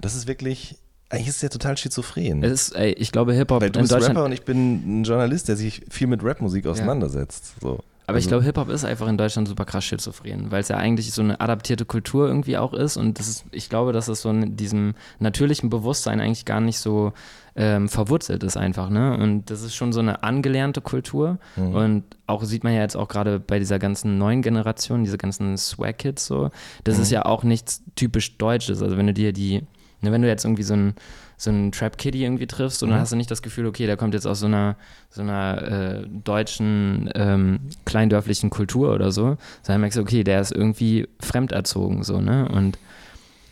[0.00, 0.78] das ist wirklich.
[1.08, 2.42] Eigentlich ist es ja total schizophren.
[2.42, 5.46] Es ist, ey, ich glaube, Hip-Hop Weil du bist Rapper und ich bin ein Journalist,
[5.48, 7.52] der sich viel mit Rapmusik auseinandersetzt.
[7.56, 7.68] Ja.
[7.68, 7.84] So.
[8.06, 10.76] Aber also, ich glaube, Hip-Hop ist einfach in Deutschland super krass schizophren, weil es ja
[10.76, 12.96] eigentlich so eine adaptierte Kultur irgendwie auch ist.
[12.96, 16.78] Und das ist, ich glaube, dass es so in diesem natürlichen Bewusstsein eigentlich gar nicht
[16.78, 17.12] so
[17.54, 19.16] ähm, verwurzelt ist einfach, ne?
[19.16, 21.38] Und das ist schon so eine angelernte Kultur.
[21.56, 21.74] Mhm.
[21.74, 25.56] Und auch sieht man ja jetzt auch gerade bei dieser ganzen neuen Generation, diese ganzen
[25.56, 26.50] Swag-Kids so,
[26.84, 27.02] das mhm.
[27.02, 28.82] ist ja auch nichts typisch Deutsches.
[28.82, 29.62] Also wenn du dir die,
[30.02, 30.94] ne, wenn du jetzt irgendwie so ein
[31.38, 32.92] so einen Trap Kitty irgendwie triffst und mhm.
[32.92, 34.76] dann hast du nicht das Gefühl, okay, der kommt jetzt aus so einer
[35.10, 40.52] so einer äh, deutschen ähm, kleindörflichen Kultur oder so, sondern merkst du, okay, der ist
[40.52, 42.48] irgendwie fremderzogen so, ne?
[42.48, 42.78] Und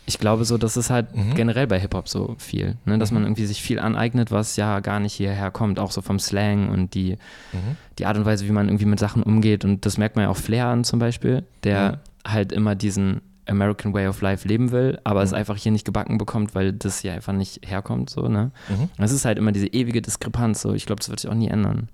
[0.05, 1.35] ich glaube so, das ist halt mhm.
[1.35, 2.97] generell bei Hip-Hop so viel, ne?
[2.97, 3.15] dass mhm.
[3.15, 6.69] man irgendwie sich viel aneignet, was ja gar nicht hierher kommt, auch so vom Slang
[6.69, 7.17] und die,
[7.53, 7.77] mhm.
[7.99, 9.63] die Art und Weise, wie man irgendwie mit Sachen umgeht.
[9.63, 13.93] Und das merkt man ja auch Flair an zum Beispiel, der halt immer diesen American
[13.93, 15.37] Way of Life leben will, aber es mhm.
[15.37, 18.09] einfach hier nicht gebacken bekommt, weil das hier einfach nicht herkommt.
[18.09, 18.51] So, ne?
[18.69, 18.89] Mhm.
[18.97, 20.61] Es ist halt immer diese ewige Diskrepanz.
[20.61, 20.73] So.
[20.73, 21.89] Ich glaube, das wird sich auch nie ändern.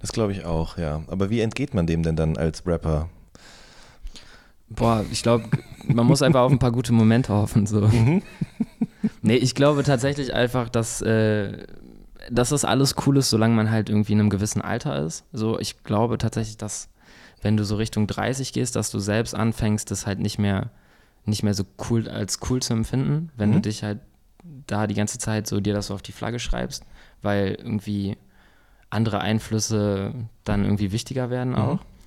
[0.00, 1.02] Das glaube ich auch, ja.
[1.08, 3.08] Aber wie entgeht man dem denn dann als Rapper?
[4.70, 5.44] Boah, ich glaube,
[5.86, 7.66] man muss einfach auf ein paar gute Momente hoffen.
[7.66, 7.80] So.
[7.82, 8.22] Mhm.
[9.22, 11.66] Nee, ich glaube tatsächlich einfach, dass, äh,
[12.30, 15.24] dass das alles cool ist, solange man halt irgendwie in einem gewissen Alter ist.
[15.32, 16.88] So, ich glaube tatsächlich, dass
[17.42, 20.70] wenn du so Richtung 30 gehst, dass du selbst anfängst, das halt nicht mehr,
[21.24, 23.54] nicht mehr so cool als cool zu empfinden, wenn mhm.
[23.54, 24.00] du dich halt
[24.66, 26.84] da die ganze Zeit so dir das so auf die Flagge schreibst,
[27.22, 28.16] weil irgendwie
[28.90, 31.58] andere Einflüsse dann irgendwie wichtiger werden mhm.
[31.58, 31.74] auch.
[31.74, 31.97] Mhm.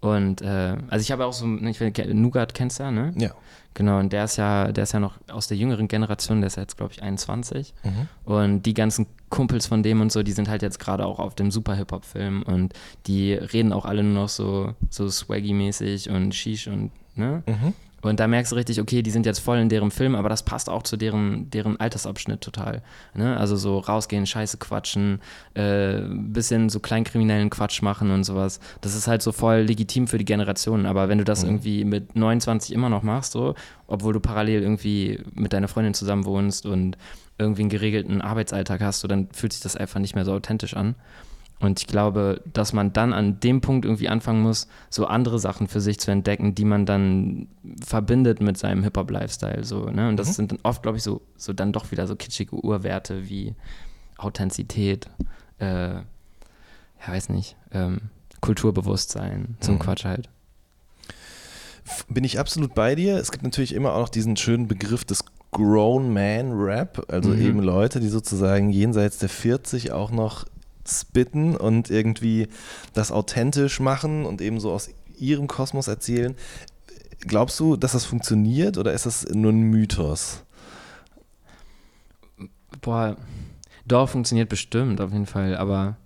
[0.00, 3.12] Und äh, also ich habe auch so, ich weiß, Nougat kennst du ja, ne?
[3.16, 3.30] Ja.
[3.74, 6.56] Genau, und der ist ja, der ist ja noch aus der jüngeren Generation, der ist
[6.56, 7.74] jetzt, glaube ich, 21.
[7.84, 8.08] Mhm.
[8.24, 11.34] Und die ganzen Kumpels von dem und so, die sind halt jetzt gerade auch auf
[11.34, 12.72] dem Super-Hip-Hop-Film und
[13.06, 17.42] die reden auch alle nur noch so, so swaggy-mäßig und Shish und, ne?
[17.46, 17.74] Mhm.
[18.06, 20.42] Und da merkst du richtig, okay, die sind jetzt voll in deren Film, aber das
[20.42, 22.82] passt auch zu deren, deren Altersabschnitt total.
[23.14, 23.36] Ne?
[23.36, 25.20] Also so rausgehen, Scheiße quatschen,
[25.54, 28.60] äh, bisschen so kleinkriminellen Quatsch machen und sowas.
[28.80, 30.86] Das ist halt so voll legitim für die Generationen.
[30.86, 31.50] Aber wenn du das mhm.
[31.50, 33.54] irgendwie mit 29 immer noch machst, so,
[33.86, 36.96] obwohl du parallel irgendwie mit deiner Freundin zusammen wohnst und
[37.38, 40.74] irgendwie einen geregelten Arbeitsalltag hast, so, dann fühlt sich das einfach nicht mehr so authentisch
[40.74, 40.94] an.
[41.58, 45.68] Und ich glaube, dass man dann an dem Punkt irgendwie anfangen muss, so andere Sachen
[45.68, 47.48] für sich zu entdecken, die man dann
[47.82, 49.64] verbindet mit seinem Hip-Hop-Lifestyle.
[49.64, 50.08] So, ne?
[50.08, 50.32] Und das mhm.
[50.32, 53.54] sind dann oft, glaube ich, so, so dann doch wieder so kitschige Urwerte wie
[54.18, 55.08] Authentizität,
[55.58, 56.04] äh, ja,
[57.06, 58.02] weiß nicht, ähm,
[58.40, 59.80] Kulturbewusstsein, so ein mhm.
[59.80, 60.28] Quatsch halt.
[62.08, 63.16] Bin ich absolut bei dir.
[63.16, 67.40] Es gibt natürlich immer auch noch diesen schönen Begriff des Grown Man Rap, also mhm.
[67.40, 70.44] eben Leute, die sozusagen jenseits der 40 auch noch
[70.86, 72.48] spitten und irgendwie
[72.92, 76.34] das authentisch machen und eben so aus ihrem Kosmos erzählen.
[77.20, 80.42] Glaubst du, dass das funktioniert oder ist das nur ein Mythos?
[82.80, 83.16] Boah,
[83.86, 85.96] doch, funktioniert bestimmt auf jeden Fall, aber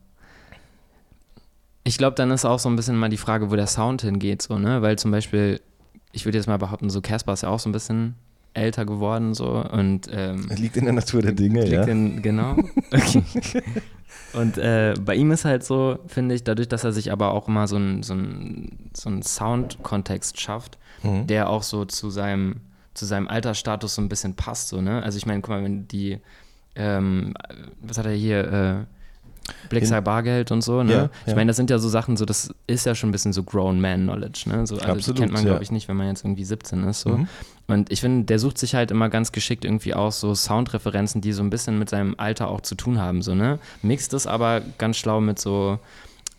[1.83, 4.43] ich glaube, dann ist auch so ein bisschen mal die Frage, wo der Sound hingeht,
[4.43, 4.83] so, ne?
[4.83, 5.61] Weil zum Beispiel,
[6.13, 8.15] ich würde jetzt mal behaupten, so Casper ist ja auch so ein bisschen
[8.55, 11.83] älter geworden, so und ähm, liegt in der Natur der Dinge, liegt ja.
[11.85, 12.57] In, genau.
[12.93, 13.23] Okay.
[14.33, 17.49] Und äh, bei ihm ist halt so, finde ich, dadurch, dass er sich aber auch
[17.49, 18.15] immer so einen so
[18.95, 21.27] so ein Sound-Kontext schafft, mhm.
[21.27, 22.57] der auch so zu seinem,
[22.95, 24.69] zu seinem Altersstatus so ein bisschen passt.
[24.69, 25.03] So, ne?
[25.03, 26.19] Also ich meine, guck mal, wenn die,
[26.77, 27.35] ähm,
[27.81, 28.85] was hat er hier, äh,
[29.69, 30.93] Blicksei Bargeld und so, ne?
[30.93, 33.33] Ja, ich meine, das sind ja so Sachen, so das ist ja schon ein bisschen
[33.33, 34.67] so Grown Man Knowledge, ne?
[34.67, 37.01] So, also Absolut, kennt man, glaube ich, nicht, wenn man jetzt irgendwie 17 ist.
[37.01, 37.11] So.
[37.11, 37.29] Mhm.
[37.67, 41.33] Und ich finde, der sucht sich halt immer ganz geschickt irgendwie aus so Soundreferenzen, die
[41.33, 43.59] so ein bisschen mit seinem Alter auch zu tun haben, so, ne?
[43.83, 45.79] Mixt es aber ganz schlau mit so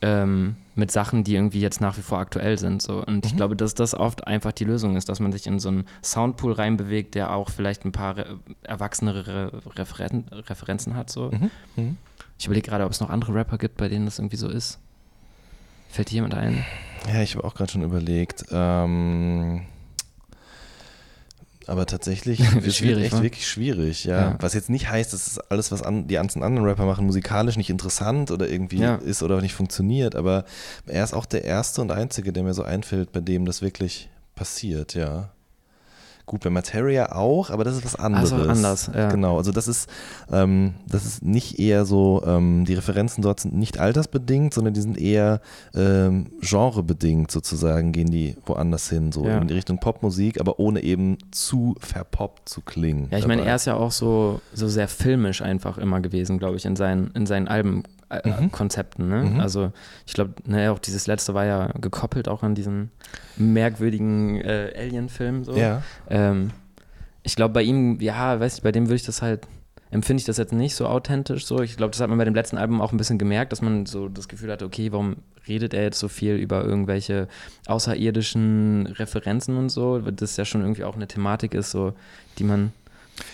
[0.02, 2.82] ähm, mit Sachen, die irgendwie jetzt nach wie vor aktuell sind.
[2.82, 3.04] So.
[3.06, 3.21] Und mhm.
[3.26, 5.86] ich glaube, dass das oft einfach die Lösung ist, dass man sich in so einen
[6.04, 11.10] Soundpool reinbewegt, der auch vielleicht ein paar re erwachsenere Referen Referenzen hat.
[11.10, 11.32] So.
[11.32, 11.52] Mhm.
[11.76, 11.97] Mhm.
[12.41, 14.80] Ich überlege gerade, ob es noch andere Rapper gibt, bei denen das irgendwie so ist.
[15.91, 16.65] Fällt dir jemand ein?
[17.08, 18.45] Ja, ich habe auch gerade schon überlegt.
[18.51, 19.62] Ähm,
[21.67, 23.21] aber tatsächlich ist schwierig, echt ne?
[23.21, 24.21] wirklich schwierig, ja.
[24.32, 24.36] ja.
[24.39, 27.69] Was jetzt nicht heißt, dass alles, was an, die ganzen anderen Rapper machen, musikalisch nicht
[27.69, 28.95] interessant oder irgendwie ja.
[28.95, 30.15] ist oder nicht funktioniert.
[30.15, 30.43] Aber
[30.88, 34.10] er ist auch der erste und einzige, der mir so einfällt, bei dem das wirklich
[34.34, 35.30] passiert, ja.
[36.25, 38.31] Gut, bei Materia auch, aber das ist was anderes.
[38.31, 39.10] Also anders, ja.
[39.10, 39.89] Genau, also das ist,
[40.31, 44.81] ähm, das ist nicht eher so, ähm, die Referenzen dort sind nicht altersbedingt, sondern die
[44.81, 45.41] sind eher
[45.73, 49.38] ähm, genrebedingt sozusagen, gehen die woanders hin, so ja.
[49.38, 53.07] in die Richtung Popmusik, aber ohne eben zu verpoppt zu klingen.
[53.12, 56.57] Ja, ich meine, er ist ja auch so, so sehr filmisch einfach immer gewesen, glaube
[56.57, 57.84] ich, in seinen, in seinen Alben
[58.52, 59.08] Konzepten.
[59.08, 59.24] Ne?
[59.24, 59.39] Mhm.
[59.39, 59.71] Also
[60.06, 62.91] ich glaube, ne, auch dieses letzte war ja gekoppelt auch an diesen
[63.38, 65.43] merkwürdigen äh, Alien-Film.
[65.43, 65.56] So.
[65.56, 65.82] Ja.
[66.10, 66.52] Ähm,
[67.24, 69.47] ich glaube, bei ihm, ja, weiß ich, bei dem würde ich das halt,
[69.91, 71.62] empfinde ich das jetzt nicht so authentisch so.
[71.62, 73.86] Ich glaube, das hat man bei dem letzten Album auch ein bisschen gemerkt, dass man
[73.86, 77.28] so das Gefühl hatte, okay, warum redet er jetzt so viel über irgendwelche
[77.67, 81.93] außerirdischen Referenzen und so, weil das ja schon irgendwie auch eine Thematik ist, so,
[82.38, 82.71] die man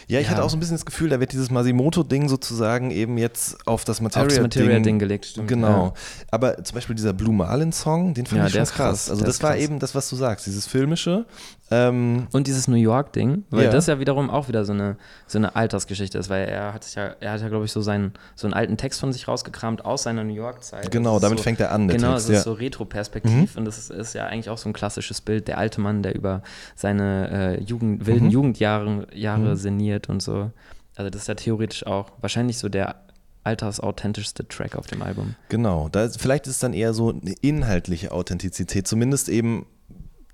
[0.08, 0.34] Ja, ich Ja.
[0.34, 3.84] hatte auch so ein bisschen das Gefühl, da wird dieses Masimoto-Ding sozusagen eben jetzt auf
[3.84, 5.48] das das Material-Ding Material-Ding gelegt, stimmt.
[5.48, 5.94] Genau.
[6.32, 8.74] Aber zum Beispiel dieser Blue Marlin-Song, den fand Ja, ich schon krass.
[8.74, 9.62] krass, Also der das war krass.
[9.64, 11.26] eben das, was du sagst, dieses filmische.
[11.70, 13.72] Ähm, Und dieses New York-Ding, weil Ja.
[13.72, 14.96] das ja wiederum auch wieder so eine,
[15.26, 17.82] so eine Altersgeschichte ist, weil er hat sich ja, er hat ja, glaube ich, so
[17.82, 20.90] seinen, so einen alten Text von sich rausgekramt aus seiner New York-Zeit.
[20.92, 22.24] genau, Das damit so, fängt er an, Genau, Text.
[22.30, 22.40] es ist ja.
[22.40, 22.44] Mhm.
[22.44, 25.82] so Retro-Perspektiv und das ist, ist ja eigentlich auch so ein klassisches Bild, der alte
[25.82, 26.42] Mann, der über
[26.76, 28.32] seine äh, Jugend, wilden Mhm.
[28.32, 29.56] Jugendjahre Jahre Mhm.
[29.78, 30.52] Sinniert und so.
[30.96, 32.96] Also das ist ja theoretisch auch wahrscheinlich so der
[33.44, 35.36] altersauthentischste Track auf dem Album.
[35.50, 39.66] Genau, da ist, vielleicht ist es dann eher so eine inhaltliche Authentizität, zumindest eben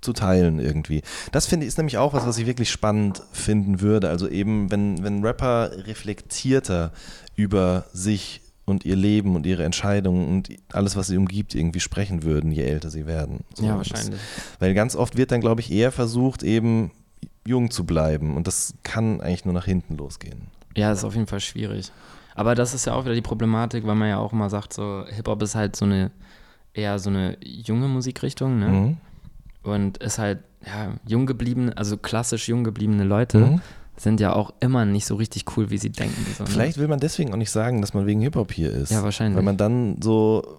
[0.00, 1.02] zu teilen irgendwie.
[1.32, 4.08] Das finde ich ist nämlich auch was, was ich wirklich spannend finden würde.
[4.10, 6.92] Also eben, wenn, wenn Rapper reflektierter
[7.36, 12.22] über sich und ihr Leben und ihre Entscheidungen und alles, was sie umgibt, irgendwie sprechen
[12.22, 13.44] würden, je älter sie werden.
[13.54, 14.20] So, ja, das- wahrscheinlich.
[14.58, 16.90] Weil ganz oft wird dann, glaube ich, eher versucht, eben
[17.46, 18.36] jung zu bleiben.
[18.36, 20.48] Und das kann eigentlich nur nach hinten losgehen.
[20.76, 21.92] Ja, das ist auf jeden Fall schwierig.
[22.34, 25.04] Aber das ist ja auch wieder die Problematik, weil man ja auch immer sagt, so
[25.08, 26.10] Hip-Hop ist halt so eine
[26.72, 28.68] eher so eine junge Musikrichtung, ne?
[28.68, 28.96] Mhm.
[29.62, 33.60] Und ist halt, ja, jung gebliebene, also klassisch jung gebliebene Leute Mhm.
[33.96, 36.26] sind ja auch immer nicht so richtig cool, wie sie denken.
[36.36, 36.50] So, ne?
[36.50, 38.90] Vielleicht will man deswegen auch nicht sagen, dass man wegen Hip-Hop hier ist.
[38.90, 39.36] Ja, wahrscheinlich.
[39.36, 40.58] Weil man dann so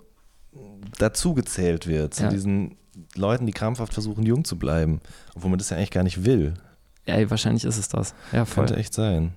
[0.97, 2.29] dazugezählt wird zu Ja.
[2.29, 2.77] diesen
[3.15, 5.01] Leuten, die krampfhaft versuchen, jung zu bleiben.
[5.35, 6.53] Obwohl man das ja eigentlich gar nicht will.
[7.05, 8.13] Ey, wahrscheinlich ist es das.
[8.31, 8.65] Ja, voll.
[8.65, 9.33] Könnte echt sein.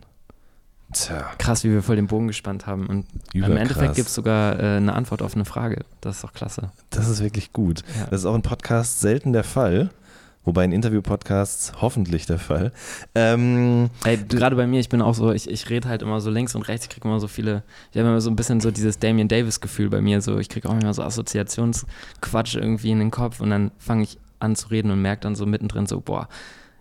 [0.92, 2.86] Tja, Krass, wie wir voll den Bogen gespannt haben.
[2.86, 3.58] Und im überkrass.
[3.60, 5.84] Endeffekt gibt es sogar äh, eine Antwort auf eine Frage.
[6.00, 6.70] Das ist doch klasse.
[6.88, 7.82] Das ist wirklich gut.
[7.98, 8.06] Ja.
[8.06, 9.90] Das ist auch in Podcasts selten der Fall.
[10.44, 12.72] Wobei in Interview-Podcasts hoffentlich der Fall.
[13.14, 16.30] Ähm, Ey, gerade bei mir, ich bin auch so, ich, ich rede halt immer so
[16.30, 18.70] links und rechts, ich kriege immer so viele, ich habe immer so ein bisschen so
[18.70, 23.10] dieses Damian Davis-Gefühl bei mir, so ich kriege auch immer so Assoziationsquatsch irgendwie in den
[23.10, 26.28] Kopf und dann fange ich an zu reden und merke dann so mittendrin so, boah,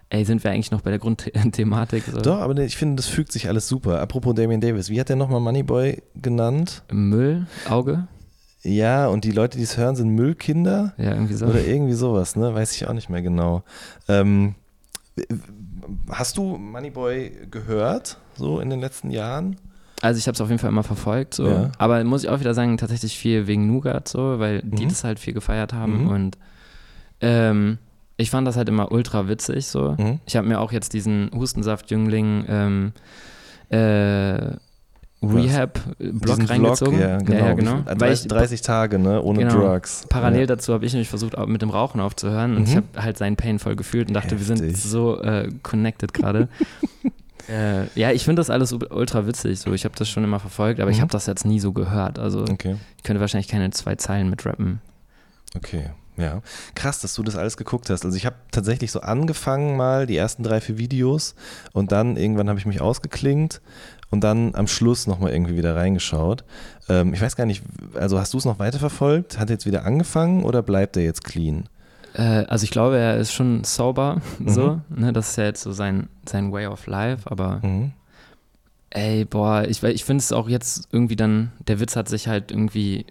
[0.09, 2.03] ey, sind wir eigentlich noch bei der Grundthematik?
[2.11, 2.21] So.
[2.21, 3.99] Doch, aber ich finde, das fügt sich alles super.
[4.01, 6.83] Apropos Damian Davis, wie hat der nochmal Moneyboy genannt?
[6.91, 8.07] Müll, Auge?
[8.63, 11.45] Ja, und die Leute, die es hören, sind Müllkinder Ja, irgendwie so.
[11.45, 12.53] oder irgendwie sowas, ne?
[12.53, 13.63] Weiß ich auch nicht mehr genau.
[14.09, 14.55] Ähm,
[16.09, 19.57] hast du Moneyboy gehört, so in den letzten Jahren?
[20.01, 21.47] Also ich habe es auf jeden Fall immer verfolgt, so.
[21.47, 21.71] Ja.
[21.77, 24.89] Aber muss ich auch wieder sagen, tatsächlich viel wegen Nougat, so, weil die Mhm.
[24.89, 26.07] das halt viel gefeiert haben Mhm.
[26.09, 26.37] und
[27.21, 27.77] ähm,
[28.17, 29.95] ich fand das halt immer ultra witzig, so.
[29.97, 30.19] Mhm.
[30.25, 32.91] Ich habe mir auch jetzt diesen Hustensaft-Jüngling ähm,
[33.69, 34.56] äh,
[35.23, 36.99] Rehab-Blog Diesen reingezogen.
[36.99, 37.39] ja, genau.
[37.39, 37.77] Ja, ja, genau.
[37.80, 39.21] Wie- Weil 30, ich, 30 Tage, ne?
[39.23, 39.73] Ohne Genau.
[39.73, 40.06] Drugs.
[40.10, 40.45] parallel Ja.
[40.45, 42.67] dazu habe ich nämlich versucht, mit dem Rauchen aufzuhören und Mhm.
[42.67, 44.77] ich habe halt seinen Pain voll gefühlt und dachte, wir sind Heftig.
[44.84, 46.49] so äh, connected gerade.
[47.49, 49.60] äh, ja, ich finde das alles ultra witzig.
[49.60, 51.01] So, ich habe das schon immer verfolgt, aber ich Mhm.
[51.01, 52.19] habe das jetzt nie so gehört.
[52.19, 52.75] Also Okay.
[52.97, 54.82] ich könnte wahrscheinlich keine zwei Zeilen mit rappen.
[55.56, 56.41] Okay, ja.
[56.75, 58.03] Krass, dass du das alles geguckt hast.
[58.06, 61.36] Also ich habe tatsächlich so angefangen mal, die ersten drei, vier Videos
[61.73, 63.62] und dann irgendwann habe ich mich ausgeklingt
[64.10, 66.43] und dann am Schluss nochmal irgendwie wieder reingeschaut.
[66.89, 69.38] Ähm, ich weiß gar nicht, also hast du es noch weiterverfolgt?
[69.38, 71.67] Hat er jetzt wieder angefangen oder bleibt er jetzt clean?
[72.13, 74.49] Äh, also ich glaube, er ist schon sober, Mhm.
[74.49, 74.82] so.
[74.89, 75.12] Ne?
[75.13, 77.91] Das ist ja jetzt so sein, sein Way of Life, aber Mhm.
[78.89, 82.51] ey, boah, ich, ich finde es auch jetzt irgendwie dann, der Witz hat sich halt
[82.51, 83.06] irgendwie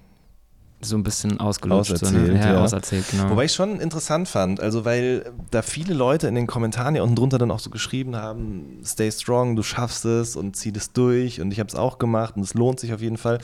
[0.81, 1.89] so ein bisschen ausgelutscht.
[1.89, 2.39] so, Auserzählt, ne?
[2.41, 2.63] ja, ja.
[2.63, 3.31] auserzählt, genau.
[3.31, 7.17] Wobei ich schon interessant fand, also weil da viele Leute in den Kommentaren ja unten
[7.17, 11.41] drunter dann auch so geschrieben haben, stay strong, du schaffst es und zieh das durch
[11.41, 13.39] und ich habe es auch gemacht und es lohnt sich auf jeden Fall.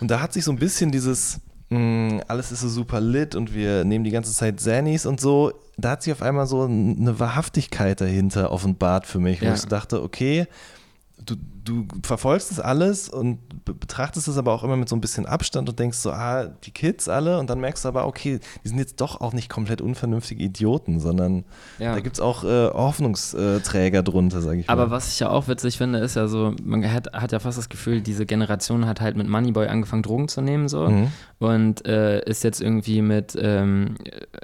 [0.00, 1.38] Und da hat sich so ein bisschen dieses,
[1.70, 5.52] mh, alles ist so super lit und wir nehmen die ganze Zeit Zannies und so,
[5.78, 9.54] da hat sich auf einmal so eine Wahrhaftigkeit dahinter offenbart für mich, wo Ja.
[9.54, 10.46] ich so dachte, okay,
[11.24, 15.00] du, du verfolgst das alles und be- betrachtest es aber auch immer mit so ein
[15.00, 18.40] bisschen Abstand und denkst so, ah, die Kids alle und dann merkst du aber, okay,
[18.64, 21.44] die sind jetzt doch auch nicht komplett unvernünftige Idioten, sondern
[21.78, 21.94] ja.
[21.94, 22.68] da gibt es auch äh,
[23.16, 24.90] Hoffnungsträger drunter, sage ich Aber mal.
[24.92, 27.68] was ich ja auch witzig finde, ist ja so, man hat, hat ja fast das
[27.68, 30.88] Gefühl, diese Generation hat halt mit Moneyboy angefangen, Drogen zu nehmen, so.
[30.88, 31.08] Mhm.
[31.38, 33.96] Und äh, ist jetzt irgendwie mit ähm,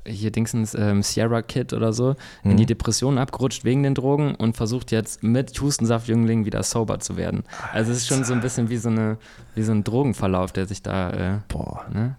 [0.07, 2.57] hier Dingsens ähm, Sierra Kid oder so in Mhm.
[2.57, 7.45] die Depression abgerutscht wegen den Drogen und versucht jetzt mit Hustensaft-Jüngling wieder sober zu werden.
[7.73, 9.19] Also es ist schon so ein bisschen wie so, eine,
[9.55, 11.87] wie so ein Drogenverlauf, der sich da, äh, Boah.
[11.93, 12.17] ne?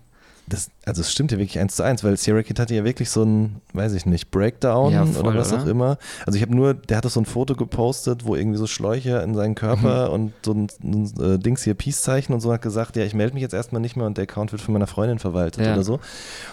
[0.49, 3.09] Das, also es stimmt ja wirklich eins zu eins, weil Sierra Kid hatte ja wirklich
[3.09, 5.61] so ein, weiß ich nicht, Breakdown Ja, voll, oder was oder?
[5.63, 5.97] auch immer.
[6.25, 9.35] Also ich habe nur, der hatte so ein Foto gepostet, wo irgendwie so Schläuche in
[9.35, 10.13] seinen Körper Mhm.
[10.13, 13.33] und so ein, ein äh, Dings hier, Peace-Zeichen und so hat gesagt, ja, ich melde
[13.35, 15.73] mich jetzt erstmal nicht mehr und der Account wird von meiner Freundin verwaltet Ja.
[15.73, 15.99] oder so.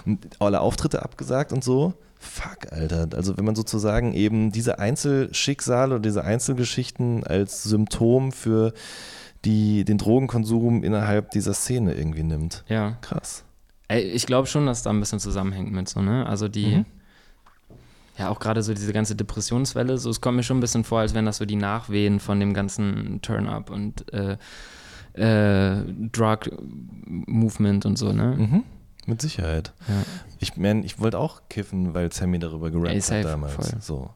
[0.05, 1.95] Und alle Auftritte abgesagt und so.
[2.19, 3.09] Fuck, Alter.
[3.15, 8.73] Also wenn man sozusagen eben diese Einzelschicksale oder diese Einzelgeschichten als Symptom für
[9.45, 12.65] die, den Drogenkonsum innerhalb dieser Szene irgendwie nimmt.
[12.69, 12.97] Ja.
[13.01, 13.45] Krass.
[13.89, 16.27] Ich glaube schon, dass da ein bisschen zusammenhängt mit so, ne?
[16.27, 16.85] Also die, Mhm.
[18.19, 21.01] ja, auch gerade so diese ganze Depressionswelle, so, es kommt mir schon ein bisschen vor,
[21.01, 24.37] als wären das so die Nachwehen von dem ganzen Turn-up und äh,
[25.15, 28.35] äh, Drug-Movement und so, ne?
[28.37, 28.65] Mhm.
[29.07, 29.73] Mit Sicherheit.
[29.89, 30.03] Ja.
[30.41, 33.55] Ich meine, ich wollte auch kiffen, weil Sammy darüber gerappt Ey, safe, hat damals.
[33.55, 33.81] voll.
[33.81, 34.11] So.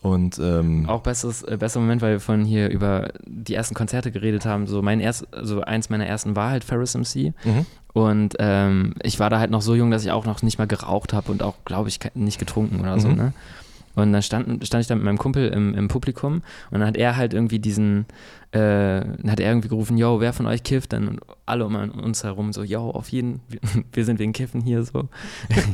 [0.00, 4.12] Und ähm, Auch besseres, äh, besser Moment, weil wir von hier über die ersten Konzerte
[4.12, 4.66] geredet haben.
[4.68, 7.32] So mein erst, also eins meiner ersten war halt Ferris MC.
[7.44, 7.66] mhm.
[7.94, 10.68] Und ähm, ich war da halt noch so jung, dass ich auch noch nicht mal
[10.68, 13.16] geraucht habe und auch, glaube ich, nicht getrunken oder so, Mhm.
[13.16, 13.32] ne?
[13.94, 16.96] Und dann stand, stand ich da mit meinem Kumpel im, im Publikum und dann hat
[16.96, 18.06] er halt irgendwie diesen,
[18.52, 20.92] äh, dann hat er irgendwie gerufen, yo, wer von euch kifft?
[20.92, 23.40] Dann und alle um uns herum so, yo, auf jeden,
[23.92, 25.08] wir, sind wegen Kiffen hier so.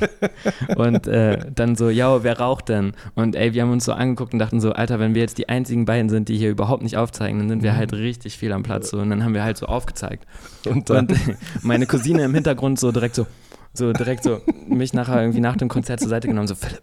[0.77, 2.93] und äh, dann so, yo, wer raucht denn?
[3.15, 5.49] Und ey, wir haben uns so angeguckt und dachten so, Alter, wenn wir jetzt die
[5.49, 8.63] einzigen beiden sind, die hier überhaupt nicht aufzeigen, dann sind wir halt richtig viel am
[8.63, 8.99] Platz so.
[8.99, 10.27] Und dann haben wir halt so aufgezeigt.
[10.67, 11.13] und Und
[11.63, 13.27] meine Cousine im Hintergrund so direkt so,
[13.73, 16.83] so direkt so mich nachher irgendwie nach dem Konzert zur Seite genommen, so Philipp,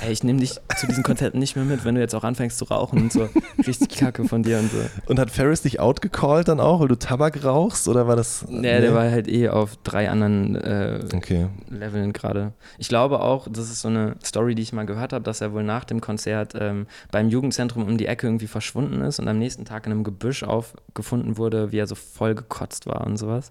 [0.00, 2.58] ey, ich nehme dich zu diesen Konzerten nicht mehr mit, wenn du jetzt auch anfängst
[2.58, 3.28] zu rauchen und so.
[3.66, 4.78] Richtig kacke von dir und so.
[5.06, 7.88] und hat Ferris dich outgecallt dann auch, weil du Tabak rauchst?
[7.88, 8.44] Oder war das.
[8.48, 11.48] Nee, der war halt eh auf drei anderen äh, Okay.
[11.68, 12.52] Leveln gerade.
[12.78, 15.52] Ich glaube auch, das ist so eine Story, die ich mal gehört habe, dass er
[15.52, 19.38] wohl nach dem Konzert ähm, beim Jugendzentrum um die Ecke irgendwie verschwunden ist und am
[19.38, 23.50] nächsten Tag in einem Gebüsch aufgefunden wurde, wie er so voll gekotzt war und sowas.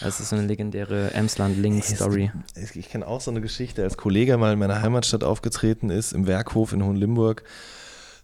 [0.00, 2.30] Das ist so eine legendäre Emsland-Link-Story.
[2.74, 6.26] Ich kenne auch so eine Geschichte, als Kollege mal in meiner Heimatstadt aufgetreten ist, im
[6.26, 7.42] Werkhof in Hohenlimburg.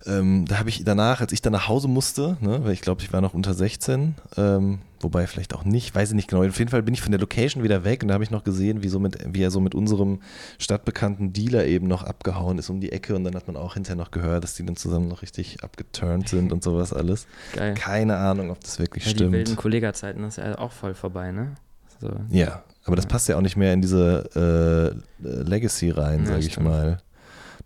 [0.06, 3.00] Ähm, da habe ich danach, als ich dann nach Hause musste, ne, weil ich glaube,
[3.00, 6.44] ich war noch unter 16, ähm, wobei vielleicht auch nicht, weiß ich nicht genau.
[6.44, 8.44] Auf jeden Fall bin ich von der Location wieder weg und da habe ich noch
[8.44, 10.20] gesehen, wie, so mit, wie er so mit unserem
[10.58, 13.96] stadtbekannten Dealer eben noch abgehauen ist um die Ecke und dann hat man auch hinterher
[13.96, 17.26] noch gehört, dass die dann zusammen noch richtig abgeturnt sind und sowas alles.
[17.54, 17.72] Geil.
[17.72, 19.56] Keine Ahnung, ob das wirklich Ja, die wilden stimmt.
[19.58, 21.54] Kollegazeiten ist ja auch voll vorbei, ne?
[22.02, 22.10] So.
[22.28, 26.40] Ja, aber das passt ja auch nicht mehr in diese äh, Legacy rein, Ja, sage
[26.40, 26.66] ich stimmt.
[26.66, 26.98] mal.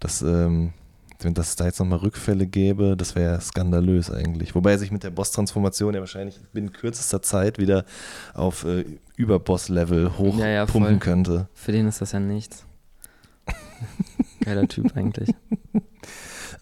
[0.00, 0.72] Das, ähm,
[1.20, 4.54] wenn das da jetzt nochmal Rückfälle gäbe, das wäre skandalös eigentlich.
[4.54, 7.84] Wobei er sich mit der Boss-Transformation ja wahrscheinlich binnen kürzester Zeit wieder
[8.34, 8.84] auf äh,
[9.16, 10.98] Überboss-Level hochpumpen Ja, ja, voll.
[10.98, 11.48] könnte.
[11.54, 12.64] Für den ist das ja nichts.
[14.44, 15.30] Geiler Typ eigentlich.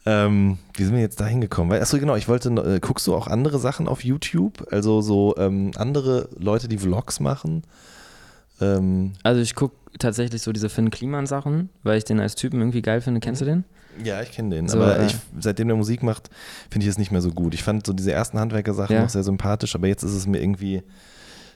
[0.08, 1.80] Ähm, wie sind wir jetzt da hingekommen?
[1.80, 4.66] Achso, genau, ich wollte, äh, guckst du auch andere Sachen auf YouTube?
[4.70, 7.62] Also so ähm, andere Leute, die Vlogs machen?
[8.60, 12.60] Ähm, Also ich gucke tatsächlich so diese Finn Kliman Sachen, weil ich den als Typen
[12.60, 13.20] irgendwie geil finde.
[13.20, 13.64] Kennst du den?
[14.04, 14.68] Ja, ich kenne den.
[14.68, 16.28] So, aber äh, ich, seitdem der Musik macht,
[16.70, 17.54] finde ich es nicht mehr so gut.
[17.54, 19.02] Ich fand so diese ersten Handwerker-Sachen Ja.
[19.02, 20.82] noch sehr sympathisch, aber jetzt ist es mir irgendwie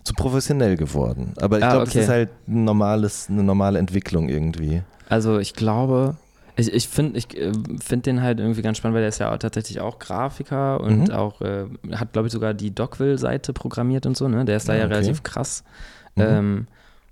[0.04, 1.34] zu professionell geworden.
[1.36, 2.04] Aber ich Ah, glaube, das okay.
[2.04, 4.82] ist halt ein normales, eine normale Entwicklung irgendwie.
[5.10, 6.16] Also ich glaube,
[6.56, 9.30] ich, ich finde ich, äh, find den halt irgendwie ganz spannend, weil der ist ja
[9.34, 11.10] auch tatsächlich auch Grafiker und Mhm.
[11.10, 14.46] auch, äh, hat glaube ich sogar die Dogville-Seite programmiert und so, ne?
[14.46, 14.94] Der ist da Ah, ja okay.
[14.94, 15.62] relativ krass.
[16.16, 16.22] Mhm.
[16.22, 16.66] Ähm,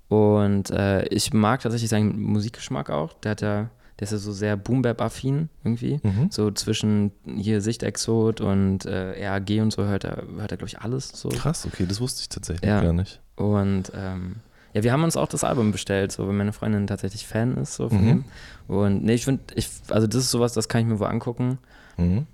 [0.08, 3.12] und äh, ich mag tatsächlich seinen Musikgeschmack auch.
[3.22, 3.68] Der hat ja,
[3.98, 6.00] der ist ja so sehr Boom-Bap-affin irgendwie.
[6.02, 6.28] Mhm.
[6.30, 10.78] So zwischen hier Sichtexot und äh, RAG und so hört er, hört er glaube ich,
[10.80, 11.28] alles so.
[11.28, 12.80] Krass, okay, das wusste ich tatsächlich Ja.
[12.82, 13.20] gar nicht.
[13.36, 14.36] Und ähm,
[14.72, 17.74] ja, wir haben uns auch das Album bestellt, so weil meine Freundin tatsächlich Fan ist
[17.74, 18.08] so von Mhm.
[18.08, 18.24] ihm.
[18.68, 21.58] Und nee, ich finde, ich, also das ist sowas, das kann ich mir wohl angucken.
[21.96, 22.26] Mhm.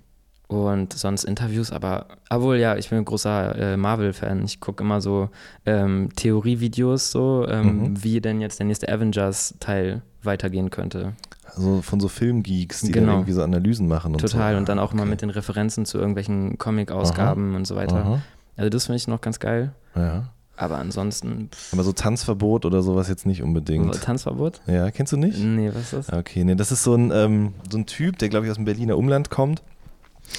[0.47, 4.43] Und sonst Interviews, aber, obwohl ja, ich bin ein großer äh, Marvel-Fan.
[4.45, 5.29] Ich gucke immer so
[5.65, 8.03] ähm, Theorievideos, so, ähm, Mhm.
[8.03, 11.13] wie denn jetzt der nächste Avengers-Teil weitergehen könnte.
[11.55, 13.07] Also von so Filmgeeks, die Genau.
[13.07, 14.53] dann irgendwie so Analysen machen und Total.
[14.53, 14.57] so.
[14.59, 15.11] Und dann auch immer Okay.
[15.11, 17.97] mit den Referenzen zu irgendwelchen Comic-Ausgaben und so weiter.
[17.97, 18.21] Aha.
[18.57, 19.71] Also das finde ich noch ganz geil.
[19.95, 20.29] Ja.
[20.57, 24.01] Aber ansonsten, pff, Aber so Tanzverbot oder sowas jetzt nicht unbedingt.
[24.01, 24.61] Tanzverbot?
[24.67, 25.37] Ja, kennst du nicht?
[25.43, 26.13] Nee, was ist das?
[26.13, 28.63] Okay, nee, das ist so ein, ähm, so ein Typ, der, glaube ich, aus dem
[28.65, 29.63] Berliner Umland kommt.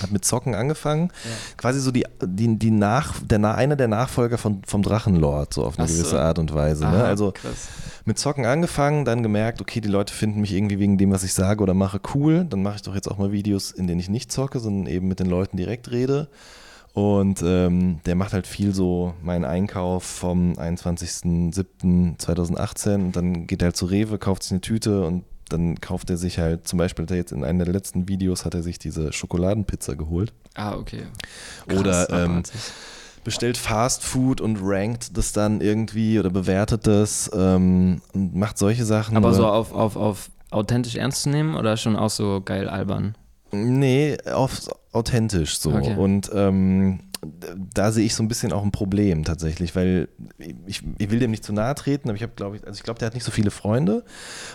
[0.02, 1.10] Hat mit Zocken angefangen.
[1.56, 5.78] Quasi so die, die, die nach, der, einer der Nachfolger von, vom Drachenlord, so auf
[5.78, 5.94] eine so.
[5.96, 6.84] gewisse Art und Weise.
[6.84, 6.90] Ne?
[6.90, 7.68] Aha, Also krass.
[8.04, 11.32] mit Zocken angefangen, dann gemerkt, okay, die Leute finden mich irgendwie wegen dem, was ich
[11.32, 12.44] sage oder mache, cool.
[12.44, 15.08] Dann mache ich doch jetzt auch mal Videos, in denen ich nicht zocke, sondern eben
[15.08, 16.28] mit den Leuten direkt rede.
[16.92, 23.66] Und ähm, der macht halt viel so meinen Einkauf vom 21.07.2018 und dann geht er
[23.66, 27.04] halt zu Rewe, kauft sich eine Tüte und dann kauft er sich halt, zum Beispiel
[27.04, 30.32] hat er jetzt in einem der letzten Videos hat er sich diese Schokoladenpizza geholt.
[30.54, 31.06] Ah, okay.
[31.72, 32.42] Oder, ähm,
[33.26, 38.84] bestellt Fast Food und rankt das dann irgendwie oder bewertet das ähm, und macht solche
[38.84, 39.16] Sachen.
[39.16, 43.16] Aber so auf, auf, auf authentisch ernst zu nehmen oder schon auch so geil albern?
[43.50, 45.72] Nee, auf authentisch so.
[45.72, 45.96] Okay.
[45.96, 47.00] Und ähm,
[47.72, 50.08] da sehe ich so ein bisschen auch ein Problem tatsächlich, weil
[50.66, 52.82] ich, ich will dem nicht zu nahe treten, aber ich habe, glaube ich, also ich
[52.82, 54.04] glaube, der hat nicht so viele Freunde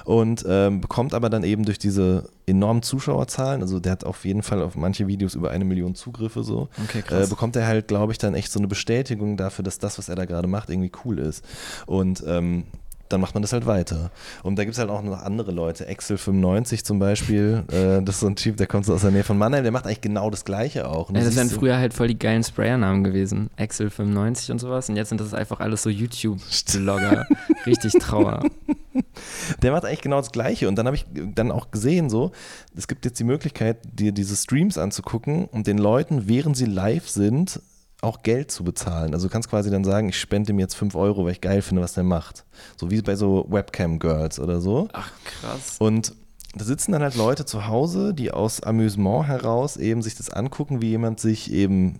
[0.05, 4.43] und ähm, bekommt aber dann eben durch diese enormen Zuschauerzahlen, also der hat auf jeden
[4.43, 8.11] Fall auf manche Videos über eine Million Zugriffe so, Okay, äh, bekommt er halt, glaube
[8.11, 10.91] ich, dann echt so eine Bestätigung dafür, dass das, was er da gerade macht, irgendwie
[11.05, 11.43] cool ist.
[11.85, 12.65] Und ähm,
[13.11, 14.11] dann macht man das halt weiter.
[14.43, 15.89] Und da gibt es halt auch noch andere Leute.
[15.89, 19.23] Excel95 zum Beispiel, äh, das ist so ein Typ, der kommt so aus der Nähe
[19.23, 21.11] von Mannheim, der macht eigentlich genau das Gleiche auch.
[21.11, 23.49] Du Ja, das wären früher halt voll die geilen Sprayernamen gewesen.
[23.55, 24.89] Excel 95 und sowas.
[24.89, 27.25] Und jetzt sind das einfach alles so YouTube-Blogger.
[27.65, 28.43] Richtig Trauer.
[29.61, 30.67] Der macht eigentlich genau das Gleiche.
[30.67, 31.05] Und dann habe ich
[31.35, 32.31] dann auch gesehen, so,
[32.75, 37.07] es gibt jetzt die Möglichkeit, dir diese Streams anzugucken und den Leuten, während sie live
[37.07, 37.61] sind,
[38.01, 39.13] auch Geld zu bezahlen.
[39.13, 41.61] Also du kannst quasi dann sagen, ich spende ihm jetzt 5 Euro, weil ich geil
[41.61, 42.45] finde, was der macht.
[42.75, 44.89] So wie bei so Webcam-Girls oder so.
[44.93, 45.75] Ach, krass.
[45.79, 46.15] Und
[46.55, 50.81] da sitzen dann halt Leute zu Hause, die aus Amüsement heraus eben sich das angucken,
[50.81, 51.99] wie jemand sich eben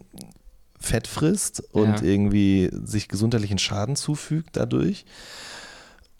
[0.80, 2.04] Fett frisst und Ja.
[2.04, 5.06] irgendwie sich gesundheitlichen Schaden zufügt dadurch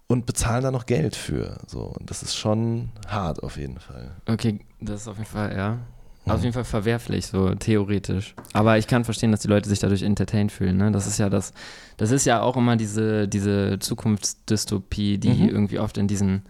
[0.08, 1.58] und bezahlen da noch Geld für.
[1.68, 4.12] So, und das ist schon hart auf jeden Fall.
[4.28, 5.80] Okay, das ist auf jeden Fall, ja.
[6.26, 8.36] Auf jeden Fall verwerflich, so theoretisch.
[8.54, 10.78] Aber ich kann verstehen, dass die Leute sich dadurch entertained fühlen.
[10.78, 10.92] Ne?
[10.92, 11.52] Das ist ja das,
[11.98, 15.50] das ist ja auch immer diese, diese Zukunftsdystopie, die Mhm.
[15.50, 16.44] irgendwie oft in diesen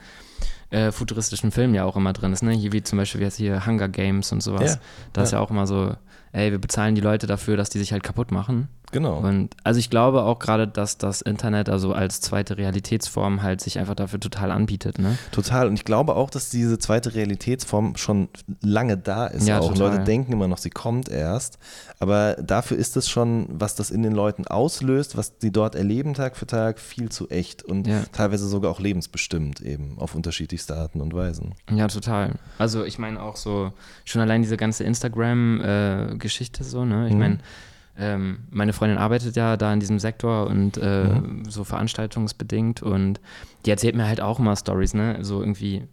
[0.72, 2.44] äh, futuristischen Filmen ja auch immer drin ist.
[2.44, 2.52] Ne?
[2.52, 4.76] Hier wie zum Beispiel jetzt hier Hunger Games und sowas.
[4.76, 4.82] Ja,
[5.14, 5.96] Da ist ja auch immer so,
[6.32, 8.68] ey, wir bezahlen die Leute dafür, dass die sich halt kaputt machen.
[8.92, 9.20] Genau.
[9.20, 13.80] Und also ich glaube auch gerade, dass das Internet also als zweite Realitätsform halt sich
[13.80, 15.00] einfach dafür total anbietet.
[15.00, 15.18] Ne?
[15.32, 15.68] Total.
[15.68, 18.30] Und ich glaube auch, dass diese zweite Realitätsform schon
[18.62, 19.48] lange da ist.
[19.48, 19.70] Ja, auch.
[19.74, 19.92] total.
[19.92, 21.58] Leute denken immer noch, sie kommt erst.
[22.00, 26.14] Aber dafür ist es schon, was das in den Leuten auslöst, was die dort erleben
[26.14, 28.02] Tag für Tag, viel zu echt und Ja.
[28.12, 31.54] teilweise sogar auch lebensbestimmt eben auf unterschiedlichste Arten und Weisen.
[31.72, 32.34] Ja, total.
[32.58, 33.72] Also ich meine auch so,
[34.06, 37.08] schon allein diese ganze Instagram-Geschichte so, ne?
[37.08, 37.20] Ich Mhm.
[37.98, 41.46] Meine, ähm, meine Freundin arbeitet ja da in diesem Sektor und äh, Mhm.
[41.50, 43.20] so veranstaltungsbedingt und
[43.66, 45.18] die erzählt mir halt auch immer Stories, ne?
[45.22, 45.84] So irgendwie,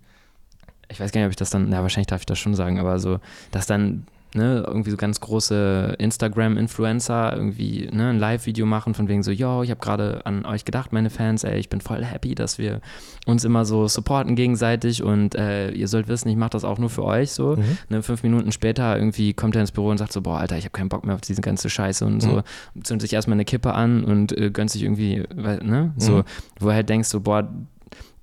[0.88, 2.78] ich weiß gar nicht, ob ich das dann, na wahrscheinlich darf ich das schon sagen,
[2.78, 3.20] aber so,
[3.50, 9.22] dass dann ne, irgendwie so ganz große Instagram-Influencer irgendwie ne, ein Live-Video machen von wegen
[9.22, 12.34] so, yo, ich habe gerade an euch gedacht, meine Fans, ey, ich bin voll happy,
[12.34, 12.80] dass wir
[13.26, 16.90] uns immer so supporten gegenseitig und äh, ihr sollt wissen, ich mache das auch nur
[16.90, 17.56] für euch so.
[17.56, 17.78] Mhm.
[17.88, 20.64] Ne, fünf Minuten später irgendwie kommt er ins Büro und sagt so, boah, Alter, ich
[20.64, 22.42] habe keinen Bock mehr auf diese ganze Scheiße und so.
[22.82, 26.22] Zündet sich erstmal eine Kippe an und äh, gönnt sich irgendwie, ne, so, Mhm.
[26.60, 27.48] wo du halt denkst so, boah,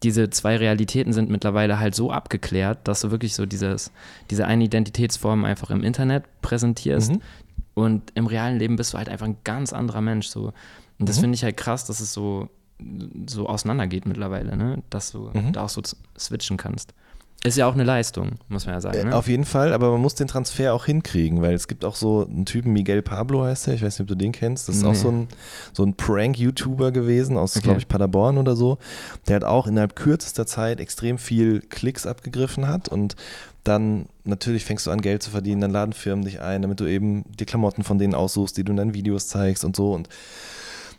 [0.06, 3.91] diese zwei Realitäten sind mittlerweile halt so abgeklärt, dass du wirklich so dieses,
[4.30, 7.22] diese eine Identitätsform einfach im Internet präsentierst Mhm.
[7.74, 10.28] und im realen Leben bist du halt einfach ein ganz anderer Mensch.
[10.28, 10.53] So.
[10.99, 11.22] Und das Mhm.
[11.22, 12.49] finde ich halt krass, dass es so,
[13.28, 14.84] so auseinandergeht mittlerweile, ne?
[14.89, 15.53] dass du Mhm.
[15.53, 15.82] da auch so
[16.18, 16.93] switchen kannst.
[17.46, 18.98] Ist ja auch eine Leistung, muss man ja sagen.
[18.98, 19.16] Äh, Ne?
[19.16, 22.26] Auf jeden Fall, aber man muss den Transfer auch hinkriegen, weil es gibt auch so
[22.26, 24.84] einen Typen, Miguel Pablo heißt der, ich weiß nicht, ob du den kennst, das ist
[24.84, 24.98] auch Nee.
[24.98, 25.28] so ein,
[25.74, 27.64] so ein Prank-YouTuber gewesen aus, Okay.
[27.64, 28.78] glaube ich, Paderborn oder so,
[29.28, 33.16] der hat auch innerhalb kürzester Zeit extrem viel Klicks abgegriffen hat und
[33.64, 36.86] dann natürlich fängst du an, Geld zu verdienen, dann laden Firmen dich ein, damit du
[36.86, 40.10] eben die Klamotten von denen aussuchst, die du in deinen Videos zeigst und so und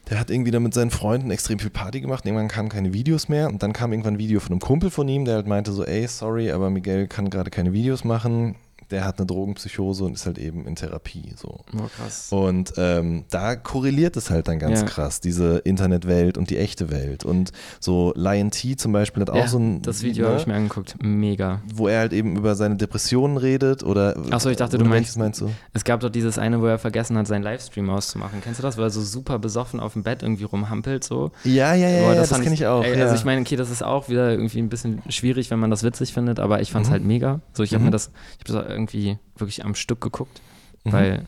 [0.08, 2.24] der hat irgendwie dann mit seinen Freunden extrem viel Party gemacht.
[2.24, 3.48] Irgendwann kamen keine Videos mehr.
[3.48, 5.84] Und dann kam irgendwann ein Video von einem Kumpel von ihm, der halt meinte so,
[5.84, 8.54] ey, sorry, aber Miguel kann gerade keine Videos machen.
[8.90, 11.32] Der hat eine Drogenpsychose und ist halt eben in Therapie.
[11.36, 11.60] So.
[11.76, 12.28] oh, krass.
[12.30, 14.86] Und ähm, da korreliert es halt dann ganz Ja.
[14.86, 17.24] krass, diese Internetwelt und die echte Welt.
[17.24, 19.82] Und so Lion T zum Beispiel hat auch ja, so ein.
[19.82, 20.94] das Video ne, habe ich mir angeguckt.
[21.02, 21.62] Mega.
[21.74, 24.16] Wo er halt eben über seine Depressionen redet oder.
[24.30, 25.50] Ach so, ich dachte, du meinst- meinst du?
[25.72, 28.40] Es gab doch dieses eine, wo er vergessen hat, seinen Livestream auszumachen.
[28.42, 28.78] Kennst du das?
[28.78, 31.32] Wo er so super besoffen auf dem Bett irgendwie rumhampelt so.
[31.44, 32.84] Ja, ja, ja, Boah, ja das, kenne ich auch.
[32.84, 33.00] Ey.
[33.02, 35.82] Also ich meine, okay, das ist auch wieder irgendwie ein bisschen schwierig, wenn man das
[35.82, 36.92] witzig findet, aber ich fand es Mhm.
[36.92, 37.40] halt mega.
[37.52, 37.86] So, ich habe Mhm.
[37.86, 38.10] mir das,
[38.44, 40.40] ich habe das irgendwie wirklich am Stück geguckt,
[40.84, 40.92] Mhm.
[40.92, 41.26] weil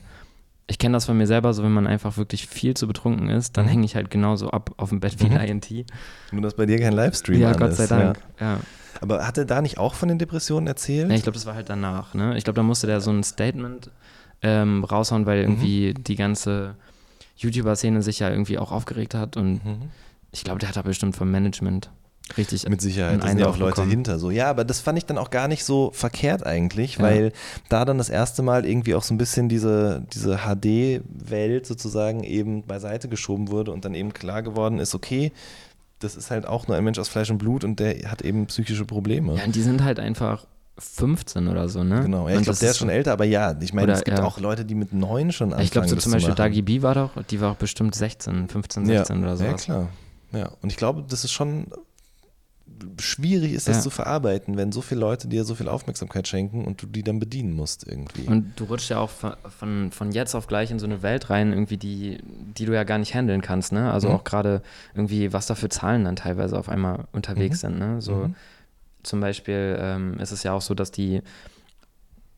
[0.71, 3.57] ich kenne das von mir selber, so wenn man einfach wirklich viel zu betrunken ist,
[3.57, 3.71] dann Mhm.
[3.71, 5.37] hänge ich halt genauso ab auf dem Bett wie Mhm.
[5.39, 5.87] Lion T.
[6.31, 8.21] Nur, dass bei dir kein Livestream Ja, an Gott ist, sei Dank.
[8.39, 8.53] Ja.
[8.55, 8.61] Ja.
[9.01, 11.09] Aber hat er da nicht auch von den Depressionen erzählt?
[11.09, 12.15] Ja, ich glaube, das war halt danach.
[12.15, 12.37] Ne?
[12.37, 13.91] Ich glaube, da musste der so ein Statement
[14.43, 15.53] ähm, raushauen, weil Mhm.
[15.55, 16.77] irgendwie die ganze
[17.39, 19.91] YouTuber-Szene sich ja irgendwie auch aufgeregt hat und Mhm.
[20.33, 21.91] ich glaube, der hat da bestimmt vom Management
[22.37, 23.91] richtig Mit Sicherheit, da sind ja auch Leute bekommen.
[23.91, 24.31] hinter so.
[24.31, 27.05] Ja, aber das fand ich dann auch gar nicht so verkehrt eigentlich, Ja.
[27.05, 27.33] weil
[27.69, 32.65] da dann das erste Mal irgendwie auch so ein bisschen diese, diese HD-Welt sozusagen eben
[32.65, 35.33] beiseite geschoben wurde und dann eben klar geworden ist, okay,
[36.01, 38.47] das ist halt auch nur ein Mensch aus Fleisch und Blut und der hat eben
[38.47, 39.35] psychische Probleme.
[39.37, 40.47] Ja, und die sind halt einfach
[40.79, 42.03] 15 oder so, ne?
[42.03, 44.25] Genau, ja, ich glaube, der ist schon älter, aber ja, ich meine, es gibt ja.
[44.25, 45.65] auch Leute, die mit neun schon anfangen.
[45.65, 48.87] Ich glaube, so zum Beispiel Dagi B war doch, die war auch bestimmt 16, 15,
[48.87, 49.45] 16 ja, oder so.
[49.45, 49.89] Ja, klar.
[50.31, 51.67] Ja, und ich glaube, das ist schon
[53.01, 53.83] schwierig ist, das ja.
[53.83, 57.19] zu verarbeiten, wenn so viele Leute dir so viel Aufmerksamkeit schenken und du die dann
[57.19, 58.23] bedienen musst irgendwie.
[58.23, 61.53] Und du rutschst ja auch von, von, jetzt auf gleich in so eine Welt rein,
[61.53, 62.19] irgendwie, die,
[62.57, 63.93] die du ja gar nicht handeln kannst, ne?
[63.93, 64.15] Also mhm.
[64.15, 64.63] auch gerade
[64.95, 67.69] irgendwie, was da für Zahlen dann teilweise auf einmal unterwegs mhm.
[67.69, 68.01] sind, ne?
[68.01, 68.35] So mhm.
[69.03, 71.23] zum Beispiel ähm, ist es ja auch so, dass die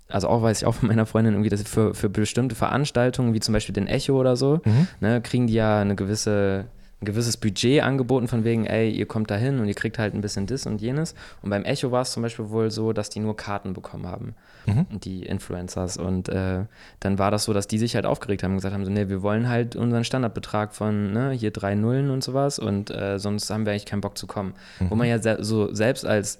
[0.08, 3.40] also auch weiß ich auch von meiner Freundin irgendwie, dass für, für bestimmte Veranstaltungen, wie
[3.40, 4.88] zum Beispiel den Echo oder so, mhm.
[5.00, 6.66] ne, kriegen die ja eine gewisse
[7.00, 10.14] ein gewisses Budget angeboten, von wegen, ey, ihr kommt da hin und ihr kriegt halt
[10.14, 11.14] ein bisschen das und jenes.
[11.40, 14.34] Und beim Echo war es zum Beispiel wohl so, dass die nur Karten bekommen haben,
[14.66, 14.86] mhm.
[15.00, 15.96] die Influencers.
[15.96, 16.64] Und äh,
[17.00, 19.08] dann war das so, dass die sich halt aufgeregt haben und gesagt haben, so, nee,
[19.08, 23.48] wir wollen halt unseren Standardbetrag von ne, hier drei Nullen und sowas und äh, sonst
[23.48, 24.54] haben wir eigentlich keinen Bock zu kommen.
[24.78, 24.90] Mhm.
[24.90, 26.38] Wo man ja so selbst als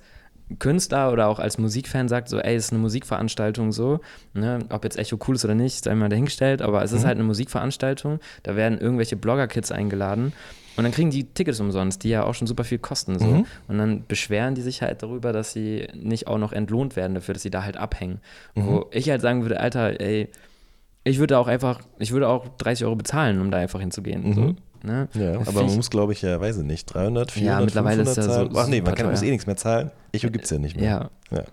[0.58, 4.00] Künstler oder auch als Musikfan sagt, so, ey, es ist eine Musikveranstaltung so,
[4.34, 4.60] ne?
[4.70, 7.06] ob jetzt Echo cool ist oder nicht, sei mal dahingestellt, aber es ist mhm.
[7.06, 10.32] halt eine Musikveranstaltung, da werden irgendwelche Blogger-Kids eingeladen
[10.76, 13.26] und dann kriegen die Tickets umsonst, die ja auch schon super viel kosten so.
[13.26, 13.46] Mhm.
[13.68, 17.34] Und dann beschweren die sich halt darüber, dass sie nicht auch noch entlohnt werden dafür,
[17.34, 18.20] dass sie da halt abhängen.
[18.54, 18.66] Mhm.
[18.66, 20.28] Wo ich halt sagen würde, Alter, ey,
[21.04, 24.28] ich würde auch einfach, ich würde auch 30 Euro bezahlen, um da einfach hinzugehen.
[24.28, 24.34] Mhm.
[24.34, 24.54] So.
[24.82, 25.08] Ne?
[25.14, 28.10] Ja, aber man muss, glaube ich, ja, weiß ich nicht, 300, 400, ja, mittlerweile 500
[28.10, 28.54] ist ja zahlen.
[28.54, 29.90] So Ach nee, man kann, muss eh nichts mehr zahlen.
[30.12, 31.10] Echo gibt es ja nicht mehr.
[31.30, 31.36] Ja.
[31.36, 31.44] ja.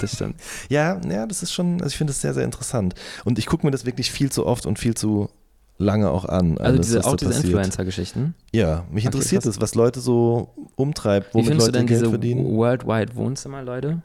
[0.00, 0.36] Das stimmt.
[0.68, 2.94] ja, ja, das ist schon, also ich finde das sehr, sehr interessant.
[3.24, 5.30] Und ich gucke mir das wirklich viel zu oft und viel zu
[5.78, 6.58] lange auch an.
[6.58, 8.34] Also alles, diese, auch diese Influencer-Geschichten?
[8.52, 12.56] Ja, mich okay, interessiert es, was Leute so umtreibt, womit Leute Geld verdienen.
[12.56, 14.02] Worldwide Wohnzimmer-Leute?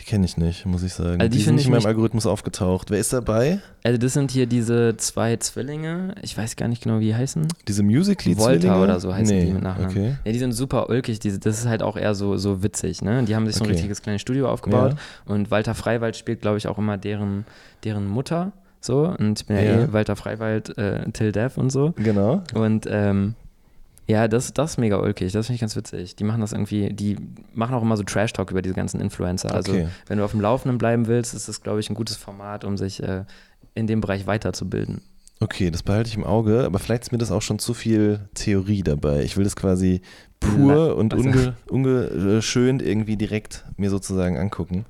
[0.00, 1.20] Die kenne ich nicht, muss ich sagen.
[1.20, 2.90] Also die, die sind nicht in meinem Algorithmus aufgetaucht.
[2.90, 3.60] Wer ist dabei?
[3.84, 7.46] Also das sind hier diese zwei Zwillinge, ich weiß gar nicht genau, wie die heißen.
[7.68, 8.64] Diese Musically-Zwillinge?
[8.64, 9.90] Volta oder so heißen nee, die mit Nachnamen.
[9.90, 10.16] Okay.
[10.24, 13.22] Ja, die sind super ulkig, diese, das ist halt auch eher so, so witzig, ne?
[13.24, 15.32] Die haben sich so ein richtiges kleines Studio aufgebaut ja.
[15.32, 17.44] und Walter Freiwald spielt, glaube ich, auch immer deren,
[17.84, 18.52] deren Mutter.
[18.80, 19.84] So, und ich bin ja, ja.
[19.84, 21.94] eh Walter Freiwald, äh, Till Death und so.
[21.96, 22.42] Genau.
[22.52, 23.34] Und ähm,
[24.06, 25.32] ja, das, das ist mega ulkig.
[25.32, 26.16] Das finde ich ganz witzig.
[26.16, 27.16] Die machen das irgendwie, die
[27.54, 29.54] machen auch immer so Trash-Talk über diese ganzen Influencer.
[29.54, 29.88] Also, okay.
[30.06, 32.76] wenn du auf dem Laufenden bleiben willst, ist das, glaube ich, ein gutes Format, um
[32.76, 33.24] sich äh,
[33.74, 35.00] in dem Bereich weiterzubilden.
[35.40, 38.20] Okay, das behalte ich im Auge, aber vielleicht ist mir das auch schon zu viel
[38.34, 39.24] Theorie dabei.
[39.24, 40.00] Ich will das quasi
[40.40, 44.86] pur und unge, ungeschönt irgendwie direkt mir sozusagen angucken.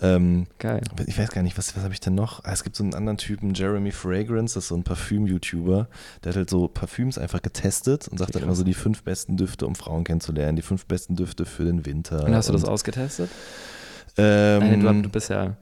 [0.00, 0.80] Ähm, Geil.
[1.06, 2.44] Ich weiß gar nicht, was, was habe ich denn noch?
[2.44, 5.88] Ah, es gibt so einen anderen Typen, Jeremy Fragrance, das ist so ein Parfüm-YouTuber,
[6.24, 9.36] der hat halt so Parfüms einfach getestet und sagt dann immer so die fünf besten
[9.36, 12.24] Düfte, um Frauen kennenzulernen, die fünf besten Düfte für den Winter.
[12.24, 13.30] Und hast du das ausgetestet?
[14.16, 15.56] Ähm, Nein, du bist ja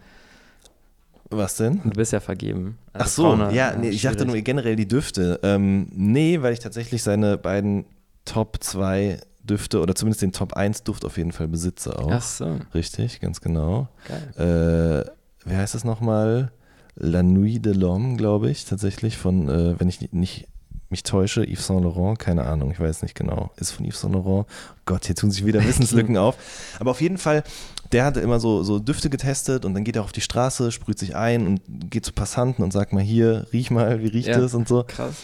[1.31, 1.81] was denn?
[1.85, 2.79] Du bist ja vergeben.
[2.93, 5.41] Also Ach so, Frauen, ja, nee, ich dachte nur generell die Düfte.
[5.43, 7.85] Ähm, nee, weil ich tatsächlich seine beiden
[8.25, 12.11] Top 2 Düfte oder zumindest den Top 1 Duft auf jeden Fall besitze auch.
[12.11, 12.59] Ach so.
[12.75, 13.89] Richtig, ganz genau.
[14.37, 15.05] Geil.
[15.07, 16.53] Äh, wie heißt das nochmal?
[16.97, 20.49] La Nuit de l'Homme, glaube ich, tatsächlich von, äh, wenn ich nicht
[20.91, 23.51] mich täusche, Yves Saint Laurent, keine Ahnung, ich weiß nicht genau.
[23.57, 24.47] Ist von Yves Saint Laurent.
[24.87, 26.37] Gott, hier tun sich wieder Wissenslücken auf.
[26.79, 27.45] Aber auf jeden Fall,
[27.93, 30.99] der hatte immer so, so Düfte getestet und dann geht er auf die Straße, sprüht
[30.99, 34.39] sich ein und geht zu Passanten und sagt mal hier, riech mal, wie riecht ja,
[34.39, 34.85] das und so.
[34.87, 35.15] Krass.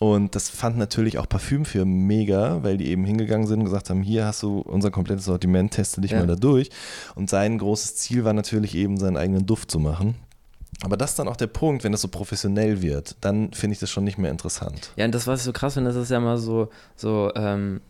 [0.00, 4.02] Und das fand natürlich auch Parfümfirmen mega, weil die eben hingegangen sind und gesagt haben,
[4.02, 6.18] hier hast du unser komplettes Sortiment, teste dich ja.
[6.18, 6.70] mal da durch.
[7.14, 10.16] Und sein großes Ziel war natürlich eben, seinen eigenen Duft zu machen.
[10.82, 13.80] Aber das ist dann auch der Punkt, wenn das so professionell wird, dann finde ich
[13.80, 14.92] das schon nicht mehr interessant.
[14.96, 17.80] Ja, und das, was ich so krass finde, das ist ja immer so, so ähm,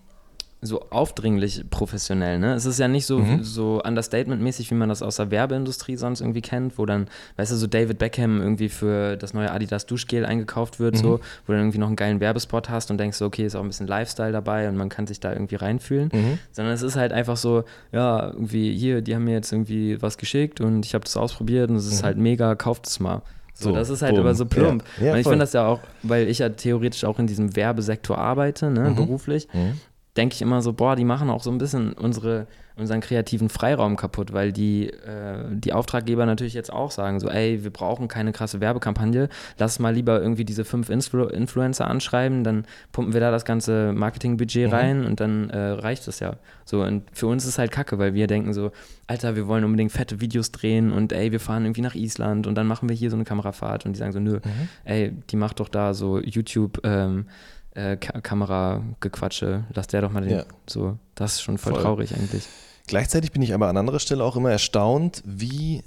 [0.65, 2.55] so aufdringlich professionell, ne?
[2.55, 3.43] Es ist ja nicht so, mhm.
[3.43, 7.57] so Understatement-mäßig, wie man das aus der Werbeindustrie sonst irgendwie kennt, wo dann, weißt du,
[7.57, 10.99] so David Beckham irgendwie für das neue Adidas Duschgel eingekauft wird, mhm.
[10.99, 11.11] so,
[11.47, 13.61] wo du dann irgendwie noch einen geilen Werbespot hast und denkst so, okay, ist auch
[13.63, 16.11] ein bisschen Lifestyle dabei und man kann sich da irgendwie reinfühlen.
[16.13, 16.39] Mhm.
[16.53, 20.19] Sondern es ist halt einfach so, ja, irgendwie, hier, die haben mir jetzt irgendwie was
[20.19, 22.07] geschickt und ich habe das ausprobiert und es ist mhm.
[22.07, 23.23] halt mega, kauft es mal.
[23.57, 24.23] So, so, das ist halt boom.
[24.23, 24.83] immer so plump.
[24.99, 25.07] Ja.
[25.07, 28.19] Ja, und ich finde das ja auch, weil ich ja theoretisch auch in diesem Werbesektor
[28.19, 28.97] arbeite, ne, mhm.
[28.97, 29.47] beruflich.
[29.53, 29.75] Mhm
[30.17, 32.47] denke ich immer so, boah, die machen auch so ein bisschen unsere,
[32.77, 37.65] unseren kreativen Freiraum kaputt, weil die, äh, die Auftraggeber natürlich jetzt auch sagen, so, ey,
[37.65, 42.65] wir brauchen keine krasse Werbekampagne, lass mal lieber irgendwie diese fünf Influ Influencer anschreiben, dann
[42.93, 44.73] pumpen wir da das ganze Marketingbudget mhm.
[44.75, 46.37] rein und dann äh, reicht es ja.
[46.65, 48.71] So, und für uns ist es halt kacke, weil wir denken so,
[49.09, 52.55] Alter, wir wollen unbedingt fette Videos drehen und ey, wir fahren irgendwie nach Island und
[52.55, 54.69] dann machen wir hier so eine Kamerafahrt und die sagen so, nö, mhm.
[54.85, 57.27] ey, die macht doch da so YouTube, ähm,
[57.75, 60.45] äh, Kameragequatsche, lass der doch mal den, ja.
[60.67, 62.47] so, das ist schon voll, voll, traurig eigentlich.
[62.87, 65.83] Gleichzeitig bin ich aber an anderer Stelle auch immer erstaunt, wie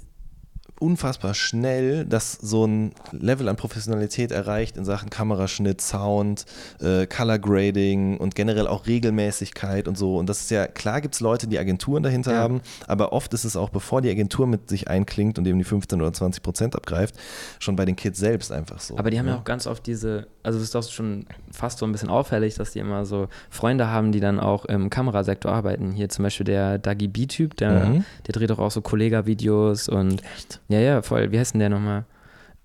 [0.80, 6.44] unfassbar schnell, dass so ein Level an Professionalität erreicht in Sachen Kameraschnitt, Sound,
[6.80, 10.16] äh, Color Grading und generell auch Regelmäßigkeit und so.
[10.16, 12.38] Und das ist ja, klar gibt es Leute, die Agenturen dahinter ja.
[12.38, 15.64] haben, aber oft ist es auch, bevor die Agentur mit sich einklingt und eben die
[15.64, 17.14] 15 oder 20 Prozent abgreift,
[17.58, 18.96] schon bei den Kids selbst einfach so.
[18.98, 21.78] Aber die haben ja, ja auch ganz oft diese, also es ist doch schon fast
[21.78, 25.52] so ein bisschen auffällig, dass die immer so Freunde haben, die dann auch im Kamerasektor
[25.52, 25.92] arbeiten.
[25.92, 28.04] Hier zum Beispiel der Dagi B-Typ, der, mhm.
[28.26, 30.60] der dreht doch auch so Kollega-Videos und Echt?
[30.68, 31.32] Ja, ja, voll.
[31.32, 32.04] Wie heißt denn der nochmal?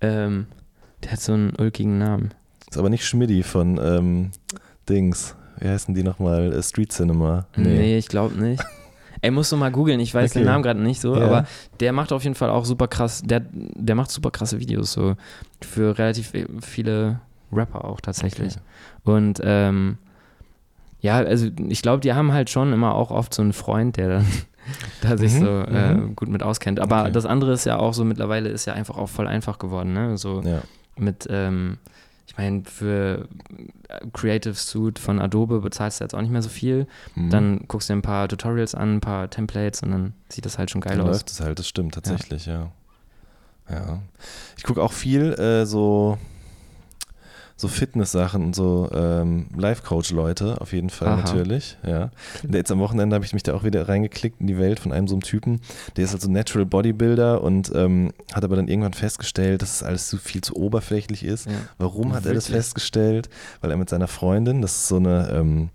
[0.02, 0.48] Ähm,
[1.04, 2.34] der hat so einen ulkigen Namen.
[2.70, 4.32] Ist aber nicht Schmidti von ähm,
[4.90, 5.36] Dings.
[5.60, 6.52] Wie heißen die nochmal?
[6.54, 7.46] Äh, Street Cinema.
[7.56, 8.64] Nee, nee ich glaube nicht.
[9.22, 10.40] Ey, musst du mal googeln, ich weiß okay.
[10.40, 11.24] den Namen gerade nicht so, ja.
[11.24, 11.48] aber
[11.80, 15.16] der macht auf jeden Fall auch super krass, der, der macht super krasse Videos so
[15.62, 17.22] für relativ viele
[17.54, 18.58] Rapper auch tatsächlich.
[18.58, 19.16] Okay.
[19.16, 19.98] Und ähm,
[21.00, 24.10] ja, also ich glaube, die haben halt schon immer auch oft so einen Freund, der
[24.10, 24.26] dann
[25.02, 26.16] da sich mhm, so äh, mhm.
[26.16, 26.80] gut mit auskennt.
[26.80, 27.12] Aber okay.
[27.12, 30.18] das andere ist ja auch so, mittlerweile ist ja einfach auch voll einfach geworden, ne?
[30.18, 30.62] So ja.
[30.98, 31.78] mit, ähm,
[32.28, 33.28] ich meine, für
[34.14, 36.88] Creative Suite von Adobe bezahlst du jetzt auch nicht mehr so viel.
[37.16, 37.30] Mhm.
[37.30, 40.58] Dann guckst du dir ein paar Tutorials an, ein paar Templates und dann sieht das
[40.58, 41.18] halt schon geil dann aus.
[41.18, 42.72] läuft es halt, das stimmt tatsächlich, ja.
[43.70, 43.76] Ja.
[43.76, 44.00] ja.
[44.58, 46.18] Ich gucke auch viel äh, so
[47.64, 51.16] so Fitness-Sachen und so ähm, Life-Coach-Leute, auf jeden Fall Aha.
[51.18, 51.78] natürlich.
[51.86, 52.12] Ja.
[52.48, 55.08] Jetzt am Wochenende habe ich mich da auch wieder reingeklickt in die Welt von einem
[55.08, 55.62] so einem Typen,
[55.96, 59.84] der ist halt so Natural Bodybuilder und ähm, hat aber dann irgendwann festgestellt, dass es
[59.84, 61.48] alles zu viel zu oberflächlich ist.
[61.48, 61.54] Ja.
[61.78, 62.32] Warum hat Wirklich?
[62.32, 63.30] er das festgestellt?
[63.62, 65.70] Weil er mit seiner Freundin, das ist so eine ähm,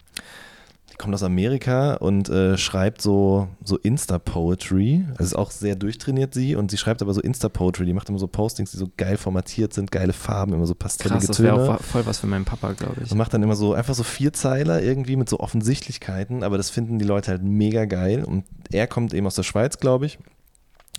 [0.99, 5.07] kommt aus Amerika und äh, schreibt so, so Insta-Poetry.
[5.13, 7.87] Also ist auch sehr durchtrainiert sie und sie schreibt aber so Insta-Poetry.
[7.87, 11.15] Die macht immer so Postings, die so geil formatiert sind, geile Farben, immer so pastellige
[11.19, 11.51] Krass, das Töne.
[11.51, 13.13] Das wäre auch voll was für meinen Papa, glaube ich.
[13.13, 16.99] Und macht dann immer so einfach so Vierzeiler irgendwie mit so Offensichtlichkeiten, aber das finden
[16.99, 18.25] die Leute halt mega geil.
[18.25, 20.19] Und er kommt eben aus der Schweiz, glaube ich.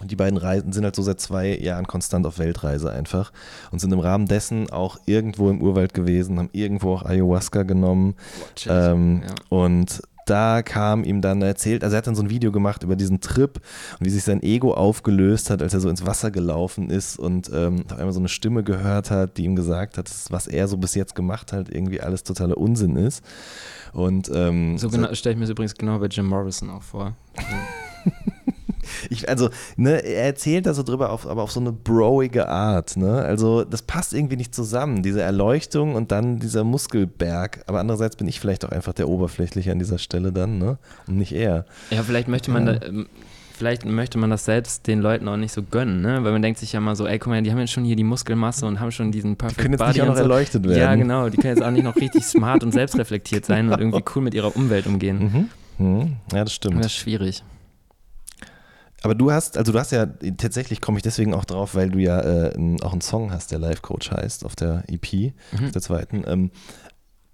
[0.01, 3.31] Und die beiden Reisen sind halt so seit zwei Jahren konstant auf Weltreise einfach
[3.71, 8.15] und sind im Rahmen dessen auch irgendwo im Urwald gewesen, haben irgendwo auch Ayahuasca genommen.
[8.65, 9.35] Boah, ähm, ja.
[9.49, 12.95] Und da kam ihm dann erzählt, also er hat dann so ein Video gemacht über
[12.95, 13.59] diesen Trip
[13.99, 17.49] und wie sich sein Ego aufgelöst hat, als er so ins Wasser gelaufen ist und
[17.51, 20.67] ähm, auf einmal so eine Stimme gehört hat, die ihm gesagt hat, dass was er
[20.67, 23.23] so bis jetzt gemacht hat, irgendwie alles totaler Unsinn ist.
[23.91, 27.15] Und ähm, so, genau, stelle ich mir das übrigens genau bei Jim Morrison auch vor.
[29.09, 32.97] Ich, also, ne, er erzählt da so drüber, auf, aber auf so eine broige Art.
[32.97, 33.21] Ne?
[33.21, 37.63] Also, das passt irgendwie nicht zusammen, diese Erleuchtung und dann dieser Muskelberg.
[37.67, 40.77] Aber andererseits bin ich vielleicht auch einfach der Oberflächliche an dieser Stelle dann, ne?
[41.07, 41.65] Und nicht er.
[41.89, 42.73] Ja, vielleicht möchte man ja.
[42.73, 42.87] da.
[42.87, 43.07] Ähm,
[43.59, 46.23] vielleicht möchte man das selbst den Leuten auch nicht so gönnen, ne?
[46.23, 47.95] Weil man denkt sich ja mal so, ey, guck mal, die haben jetzt schon hier
[47.95, 50.21] die Muskelmasse und haben schon diesen Perfect Die können jetzt Body nicht auch noch so.
[50.21, 50.79] erleuchtet werden.
[50.79, 51.29] Ja, genau.
[51.29, 53.75] Die können jetzt auch nicht noch richtig smart und selbstreflektiert sein genau.
[53.75, 55.49] und irgendwie cool mit ihrer Umwelt umgehen.
[55.77, 55.85] Mhm.
[55.85, 56.15] Mhm.
[56.31, 56.79] Ja, das stimmt.
[56.79, 57.43] Das ist schwierig.
[59.01, 60.05] Aber du hast, also du hast ja,
[60.37, 63.59] tatsächlich komme ich deswegen auch drauf, weil du ja äh, auch einen Song hast, der
[63.59, 65.65] Life Coach heißt, auf der EP, mhm.
[65.65, 66.23] auf der zweiten.
[66.27, 66.51] Ähm,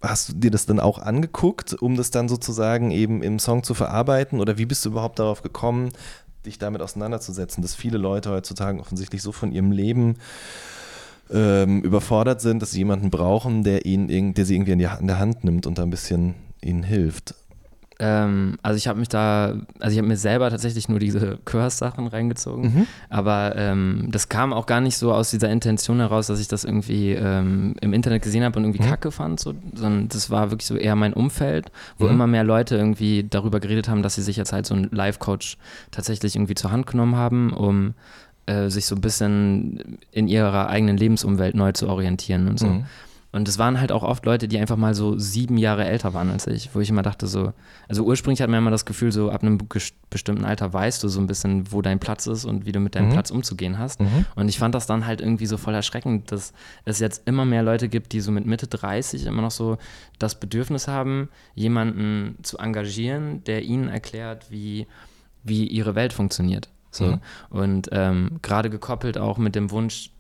[0.02, 3.74] hast du dir das dann auch angeguckt, um das dann sozusagen eben im Song zu
[3.74, 4.40] verarbeiten?
[4.40, 5.90] Oder wie bist du überhaupt darauf gekommen,
[6.46, 10.18] dich damit auseinanderzusetzen, dass viele Leute heutzutage offensichtlich so von ihrem Leben
[11.32, 15.08] ähm, überfordert sind, dass sie jemanden brauchen, der ihnen, der sie irgendwie in, die, in
[15.08, 17.34] der Hand nimmt und da ein bisschen ihnen hilft?
[18.00, 22.08] Ähm, also ich habe mich da, also ich habe mir selber tatsächlich nur diese Curse-Sachen
[22.08, 22.88] reingezogen, mhm.
[23.10, 26.66] aber ähm, das kam auch gar nicht so aus dieser Intention heraus, dass ich das
[26.66, 28.90] irgendwie ähm, im Internet gesehen habe und irgendwie mhm.
[28.90, 32.12] kacke fand, so, sondern das war wirklich so eher mein Umfeld, wo mhm.
[32.12, 35.58] immer mehr Leute irgendwie darüber geredet haben, dass sie sich jetzt halt so einen Live-Coach
[35.92, 37.94] tatsächlich irgendwie zur Hand genommen haben, um
[38.46, 42.84] äh, sich so ein bisschen in ihrer eigenen Lebensumwelt neu zu orientieren und so.
[43.36, 46.32] Und es waren halt auch oft Leute, die einfach mal so sieben Jahre älter waren
[46.32, 47.52] als ich, wo ich immer dachte so,
[47.90, 49.58] also ursprünglich hat man immer das Gefühl, so ab einem
[50.10, 52.96] bestimmten Alter weißt du so ein bisschen, wo dein Platz ist und wie du mit
[52.96, 53.12] deinem mhm.
[53.12, 54.00] Platz umzugehen hast.
[54.00, 54.26] Mhm.
[54.36, 56.54] Und ich fand das dann halt irgendwie so voll erschreckend, dass
[56.86, 59.80] es jetzt immer mehr Leute gibt, die so mit Mitte 30 immer noch so
[60.18, 64.88] das Bedürfnis haben, jemanden zu engagieren, der ihnen erklärt, wie,
[65.44, 66.70] wie ihre Welt funktioniert.
[66.90, 67.08] So.
[67.08, 67.20] Mhm.
[67.50, 70.12] Und ähm, gerade gekoppelt auch mit dem Wunsch,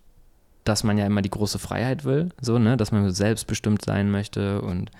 [0.65, 4.61] dass man ja immer die große Freiheit will, so, ne, dass man selbstbestimmt sein möchte
[4.61, 4.91] und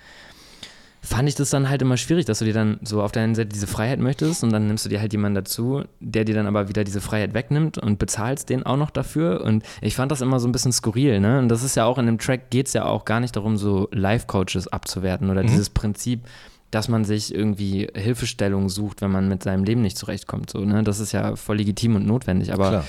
[1.02, 3.34] fand ich das dann halt immer schwierig, dass du dir dann so auf der einen
[3.34, 6.46] Seite diese Freiheit möchtest und dann nimmst du dir halt jemanden dazu, der dir dann
[6.46, 10.20] aber wieder diese Freiheit wegnimmt und bezahlst den auch noch dafür und ich fand das
[10.20, 12.68] immer so ein bisschen skurril, ne, und das ist ja auch in dem Track geht
[12.68, 15.48] es ja auch gar nicht darum, so Life-Coaches abzuwerten oder mhm.
[15.48, 16.24] dieses Prinzip,
[16.70, 20.82] dass man sich irgendwie Hilfestellung sucht, wenn man mit seinem Leben nicht zurechtkommt, so, ne,
[20.82, 22.84] das ist ja voll legitim und notwendig, aber Klar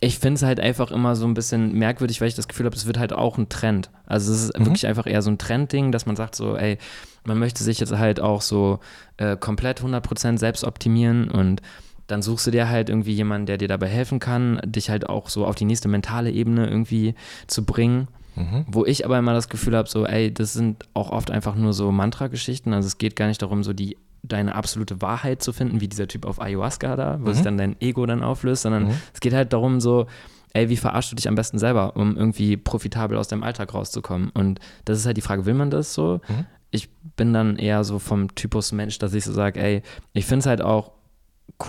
[0.00, 2.76] ich finde es halt einfach immer so ein bisschen merkwürdig, weil ich das Gefühl habe,
[2.76, 3.90] es wird halt auch ein Trend.
[4.04, 4.66] Also es ist mhm.
[4.66, 6.78] wirklich einfach eher so ein Trendding, dass man sagt so, ey,
[7.24, 8.80] man möchte sich jetzt halt auch so
[9.16, 11.62] äh, komplett 100% selbst optimieren und
[12.06, 15.28] dann suchst du dir halt irgendwie jemanden, der dir dabei helfen kann, dich halt auch
[15.28, 17.14] so auf die nächste mentale Ebene irgendwie
[17.46, 18.08] zu bringen.
[18.36, 18.66] Mhm.
[18.68, 21.72] Wo ich aber immer das Gefühl habe, so, ey, das sind auch oft einfach nur
[21.72, 22.74] so Mantra-Geschichten.
[22.74, 23.96] Also es geht gar nicht darum, so die
[24.28, 27.34] deine absolute Wahrheit zu finden, wie dieser Typ auf Ayahuasca da, wo mhm.
[27.34, 28.94] sich dann dein Ego dann auflöst, sondern mhm.
[29.12, 30.06] es geht halt darum, so,
[30.52, 34.30] ey, wie verarschst du dich am besten selber, um irgendwie profitabel aus deinem Alltag rauszukommen?
[34.30, 36.20] Und das ist halt die Frage, will man das so?
[36.28, 36.46] Mhm.
[36.70, 40.40] Ich bin dann eher so vom Typus Mensch, dass ich so sage, ey, ich finde
[40.40, 40.92] es halt auch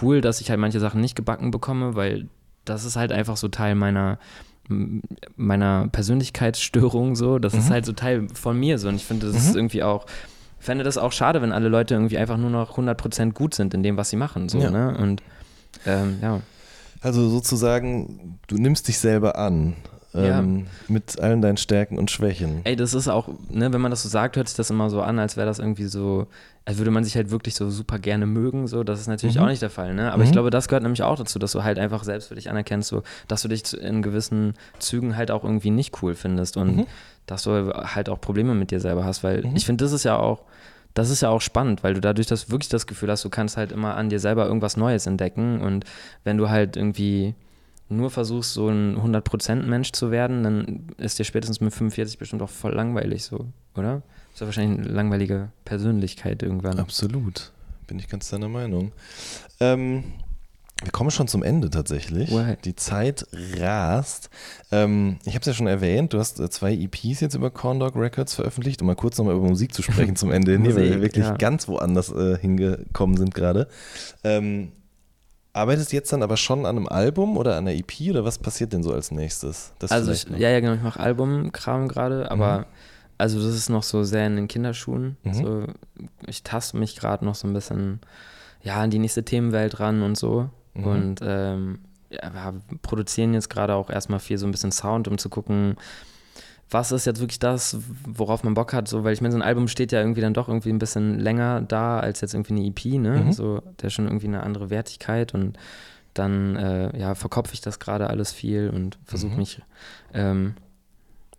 [0.01, 2.27] cool, dass ich halt manche Sachen nicht gebacken bekomme, weil
[2.65, 4.19] das ist halt einfach so Teil meiner
[5.35, 7.39] meiner Persönlichkeitsstörung so.
[7.39, 7.59] Das mhm.
[7.59, 8.89] ist halt so Teil von mir so.
[8.89, 9.49] Und ich finde, das mhm.
[9.49, 10.05] ist irgendwie auch,
[10.67, 13.83] fände das auch schade, wenn alle Leute irgendwie einfach nur noch 100% gut sind in
[13.83, 14.49] dem, was sie machen.
[14.49, 14.69] So, ja.
[14.69, 14.97] ne?
[14.97, 15.23] Und
[15.85, 16.41] ähm, ja.
[16.99, 19.77] Also sozusagen, du nimmst dich selber an.
[20.17, 20.65] Ähm, ja.
[20.87, 22.61] mit allen deinen Stärken und Schwächen.
[22.63, 25.01] Ey, das ist auch, ne, wenn man das so sagt, hört sich das immer so
[25.01, 26.27] an, als wäre das irgendwie so,
[26.65, 28.67] als würde man sich halt wirklich so super gerne mögen.
[28.67, 29.43] So, das ist natürlich mhm.
[29.43, 30.11] auch nicht der Fall, ne?
[30.11, 30.23] Aber mhm.
[30.23, 32.89] ich glaube, das gehört nämlich auch dazu, dass du halt einfach selbst für dich anerkennst,
[32.89, 36.87] so, dass du dich in gewissen Zügen halt auch irgendwie nicht cool findest und mhm.
[37.25, 39.55] dass du halt auch Probleme mit dir selber hast, weil mhm.
[39.55, 40.43] ich finde, das ist ja auch
[40.93, 43.55] das ist ja auch spannend, weil du dadurch das wirklich das Gefühl hast, du kannst
[43.55, 45.85] halt immer an dir selber irgendwas Neues entdecken und
[46.23, 47.35] wenn du halt irgendwie
[47.89, 52.49] nur versuchst, so ein 100%-Mensch zu werden, dann ist dir spätestens mit 45 bestimmt auch
[52.49, 54.01] voll langweilig so, oder?
[54.33, 56.79] Ist ja wahrscheinlich eine langweilige Persönlichkeit irgendwann.
[56.79, 57.51] Absolut.
[57.87, 58.91] Bin ich ganz deiner Meinung.
[59.59, 60.03] Ähm,
[60.83, 62.31] wir kommen schon zum Ende tatsächlich.
[62.31, 62.63] Right.
[62.63, 63.25] Die Zeit
[63.57, 64.29] rast.
[64.71, 67.95] Ähm, ich habe es ja schon erwähnt, du hast äh, zwei EPs jetzt über Corndog
[67.95, 71.01] Records veröffentlicht, um mal kurz nochmal über Musik zu sprechen zum Ende hin, weil wir
[71.01, 71.35] wirklich ja.
[71.35, 73.67] ganz woanders äh, hingekommen sind gerade.
[74.23, 74.71] Ähm,
[75.57, 78.73] arbeitest jetzt dann aber schon an einem Album oder an einer EP oder was passiert
[78.73, 79.73] denn so als nächstes?
[79.79, 82.65] Das also ich, ja, ja, genau, ich mache Albumkram gerade, aber mhm.
[83.17, 85.17] also das ist noch so sehr in den Kinderschuhen.
[85.23, 85.33] Mhm.
[85.33, 85.63] So,
[86.25, 87.99] ich taste mich gerade noch so ein bisschen
[88.61, 90.49] ja, in die nächste Themenwelt ran und so.
[90.73, 90.83] Mhm.
[90.85, 91.79] Und ähm,
[92.09, 95.75] ja, wir produzieren jetzt gerade auch erstmal viel so ein bisschen Sound, um zu gucken,
[96.69, 99.43] was ist jetzt wirklich das, worauf man Bock hat, so, weil ich meine, so ein
[99.43, 102.65] Album steht ja irgendwie dann doch irgendwie ein bisschen länger da als jetzt irgendwie eine
[102.65, 103.23] EP, ne?
[103.25, 103.31] Mhm.
[103.31, 105.57] So, der schon irgendwie eine andere Wertigkeit und
[106.13, 109.37] dann äh, ja, verkopfe ich das gerade alles viel und versuche mhm.
[109.37, 109.61] mich,
[110.13, 110.55] ähm,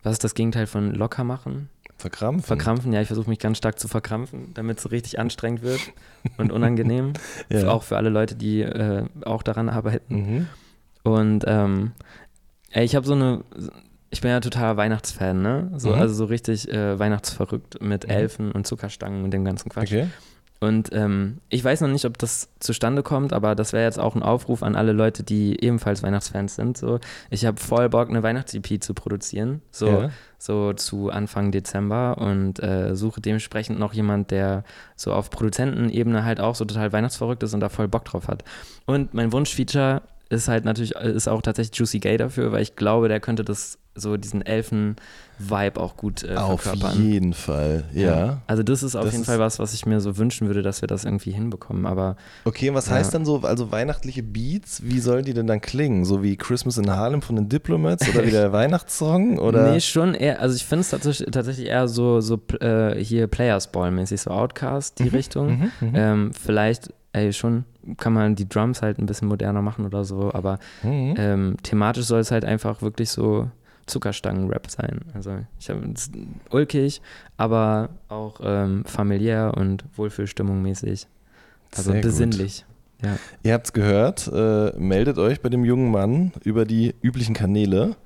[0.02, 1.68] was ist das Gegenteil von locker machen?
[1.96, 2.46] Verkrampfen?
[2.46, 5.80] Verkrampfen, ja, ich versuche mich ganz stark zu verkrampfen, damit es so richtig anstrengend wird
[6.36, 7.12] und unangenehm.
[7.48, 7.68] ja.
[7.68, 10.14] Auch für alle Leute, die äh, auch daran arbeiten.
[10.14, 10.46] Mhm.
[11.02, 11.92] Und ähm,
[12.70, 13.42] ich habe so eine,
[14.10, 15.70] ich bin ja totaler Weihnachtsfan, ne?
[15.76, 15.94] So, mhm.
[15.96, 18.10] Also so richtig äh, weihnachtsverrückt mit mhm.
[18.10, 19.92] Elfen und Zuckerstangen und dem ganzen Quatsch.
[19.92, 20.08] Okay.
[20.60, 24.16] Und ähm, ich weiß noch nicht, ob das zustande kommt, aber das wäre jetzt auch
[24.16, 26.76] ein Aufruf an alle Leute, die ebenfalls Weihnachtsfans sind.
[26.76, 26.98] So,
[27.30, 30.10] ich habe voll Bock, eine Weihnachts-EP zu produzieren, so, ja.
[30.36, 34.64] so zu Anfang Dezember und äh, suche dementsprechend noch jemand, der
[34.96, 38.42] so auf Produzentenebene halt auch so total weihnachtsverrückt ist und da voll Bock drauf hat.
[38.84, 43.08] Und mein Wunschfeature ist halt natürlich, ist auch tatsächlich Juicy Gay dafür, weil ich glaube,
[43.08, 46.82] der könnte das so diesen Elfen-Vibe auch gut äh, verkörpern.
[46.82, 48.02] Auf jeden Fall, ja.
[48.02, 48.42] ja.
[48.46, 50.80] Also das ist auf das jeden Fall was, was ich mir so wünschen würde, dass
[50.80, 51.86] wir das irgendwie hinbekommen.
[51.86, 52.94] Aber okay, was ja.
[52.94, 54.82] heißt dann so, also weihnachtliche Beats?
[54.84, 56.04] Wie sollen die denn dann klingen?
[56.04, 59.38] So wie Christmas in Harlem von den Diplomats oder wie der Weihnachtssong?
[59.38, 59.72] Oder?
[59.72, 60.40] Nee, schon eher.
[60.40, 64.30] Also ich finde es tatsächlich, tatsächlich eher so so äh, hier Players Ball mäßig, so
[64.30, 65.48] Outcast die mhm, Richtung.
[65.48, 65.92] Mhm, mhm.
[65.94, 67.64] ähm, vielleicht ey, schon
[67.96, 71.14] kann man die Drums halt ein bisschen moderner machen oder so, aber mhm.
[71.16, 73.50] ähm, thematisch soll es halt einfach wirklich so
[73.88, 75.00] Zuckerstangen-Rap sein.
[75.14, 75.82] Also ich habe
[76.50, 77.02] ulkig,
[77.36, 81.06] aber auch ähm, familiär und Wohlfühlstimmung mäßig.
[81.76, 82.64] Also Sehr besinnlich.
[83.02, 83.16] Ja.
[83.42, 87.96] Ihr habt es gehört, äh, meldet euch bei dem jungen Mann über die üblichen Kanäle.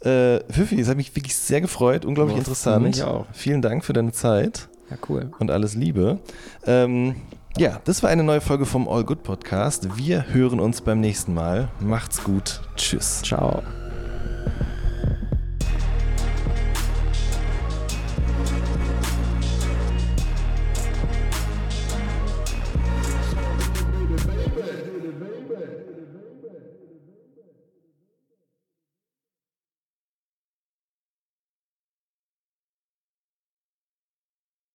[0.00, 2.84] Äh, Fifi, es hat mich wirklich sehr gefreut, unglaublich oh, interessant.
[2.84, 3.26] Mich auch.
[3.32, 4.68] Vielen Dank für deine Zeit.
[4.90, 5.30] Ja, cool.
[5.38, 6.20] Und alles Liebe.
[6.66, 7.16] Ähm,
[7.56, 9.96] ja, das war eine neue Folge vom All Good Podcast.
[9.96, 11.68] Wir hören uns beim nächsten Mal.
[11.80, 12.60] Macht's gut.
[12.76, 13.22] Tschüss.
[13.22, 13.62] Ciao.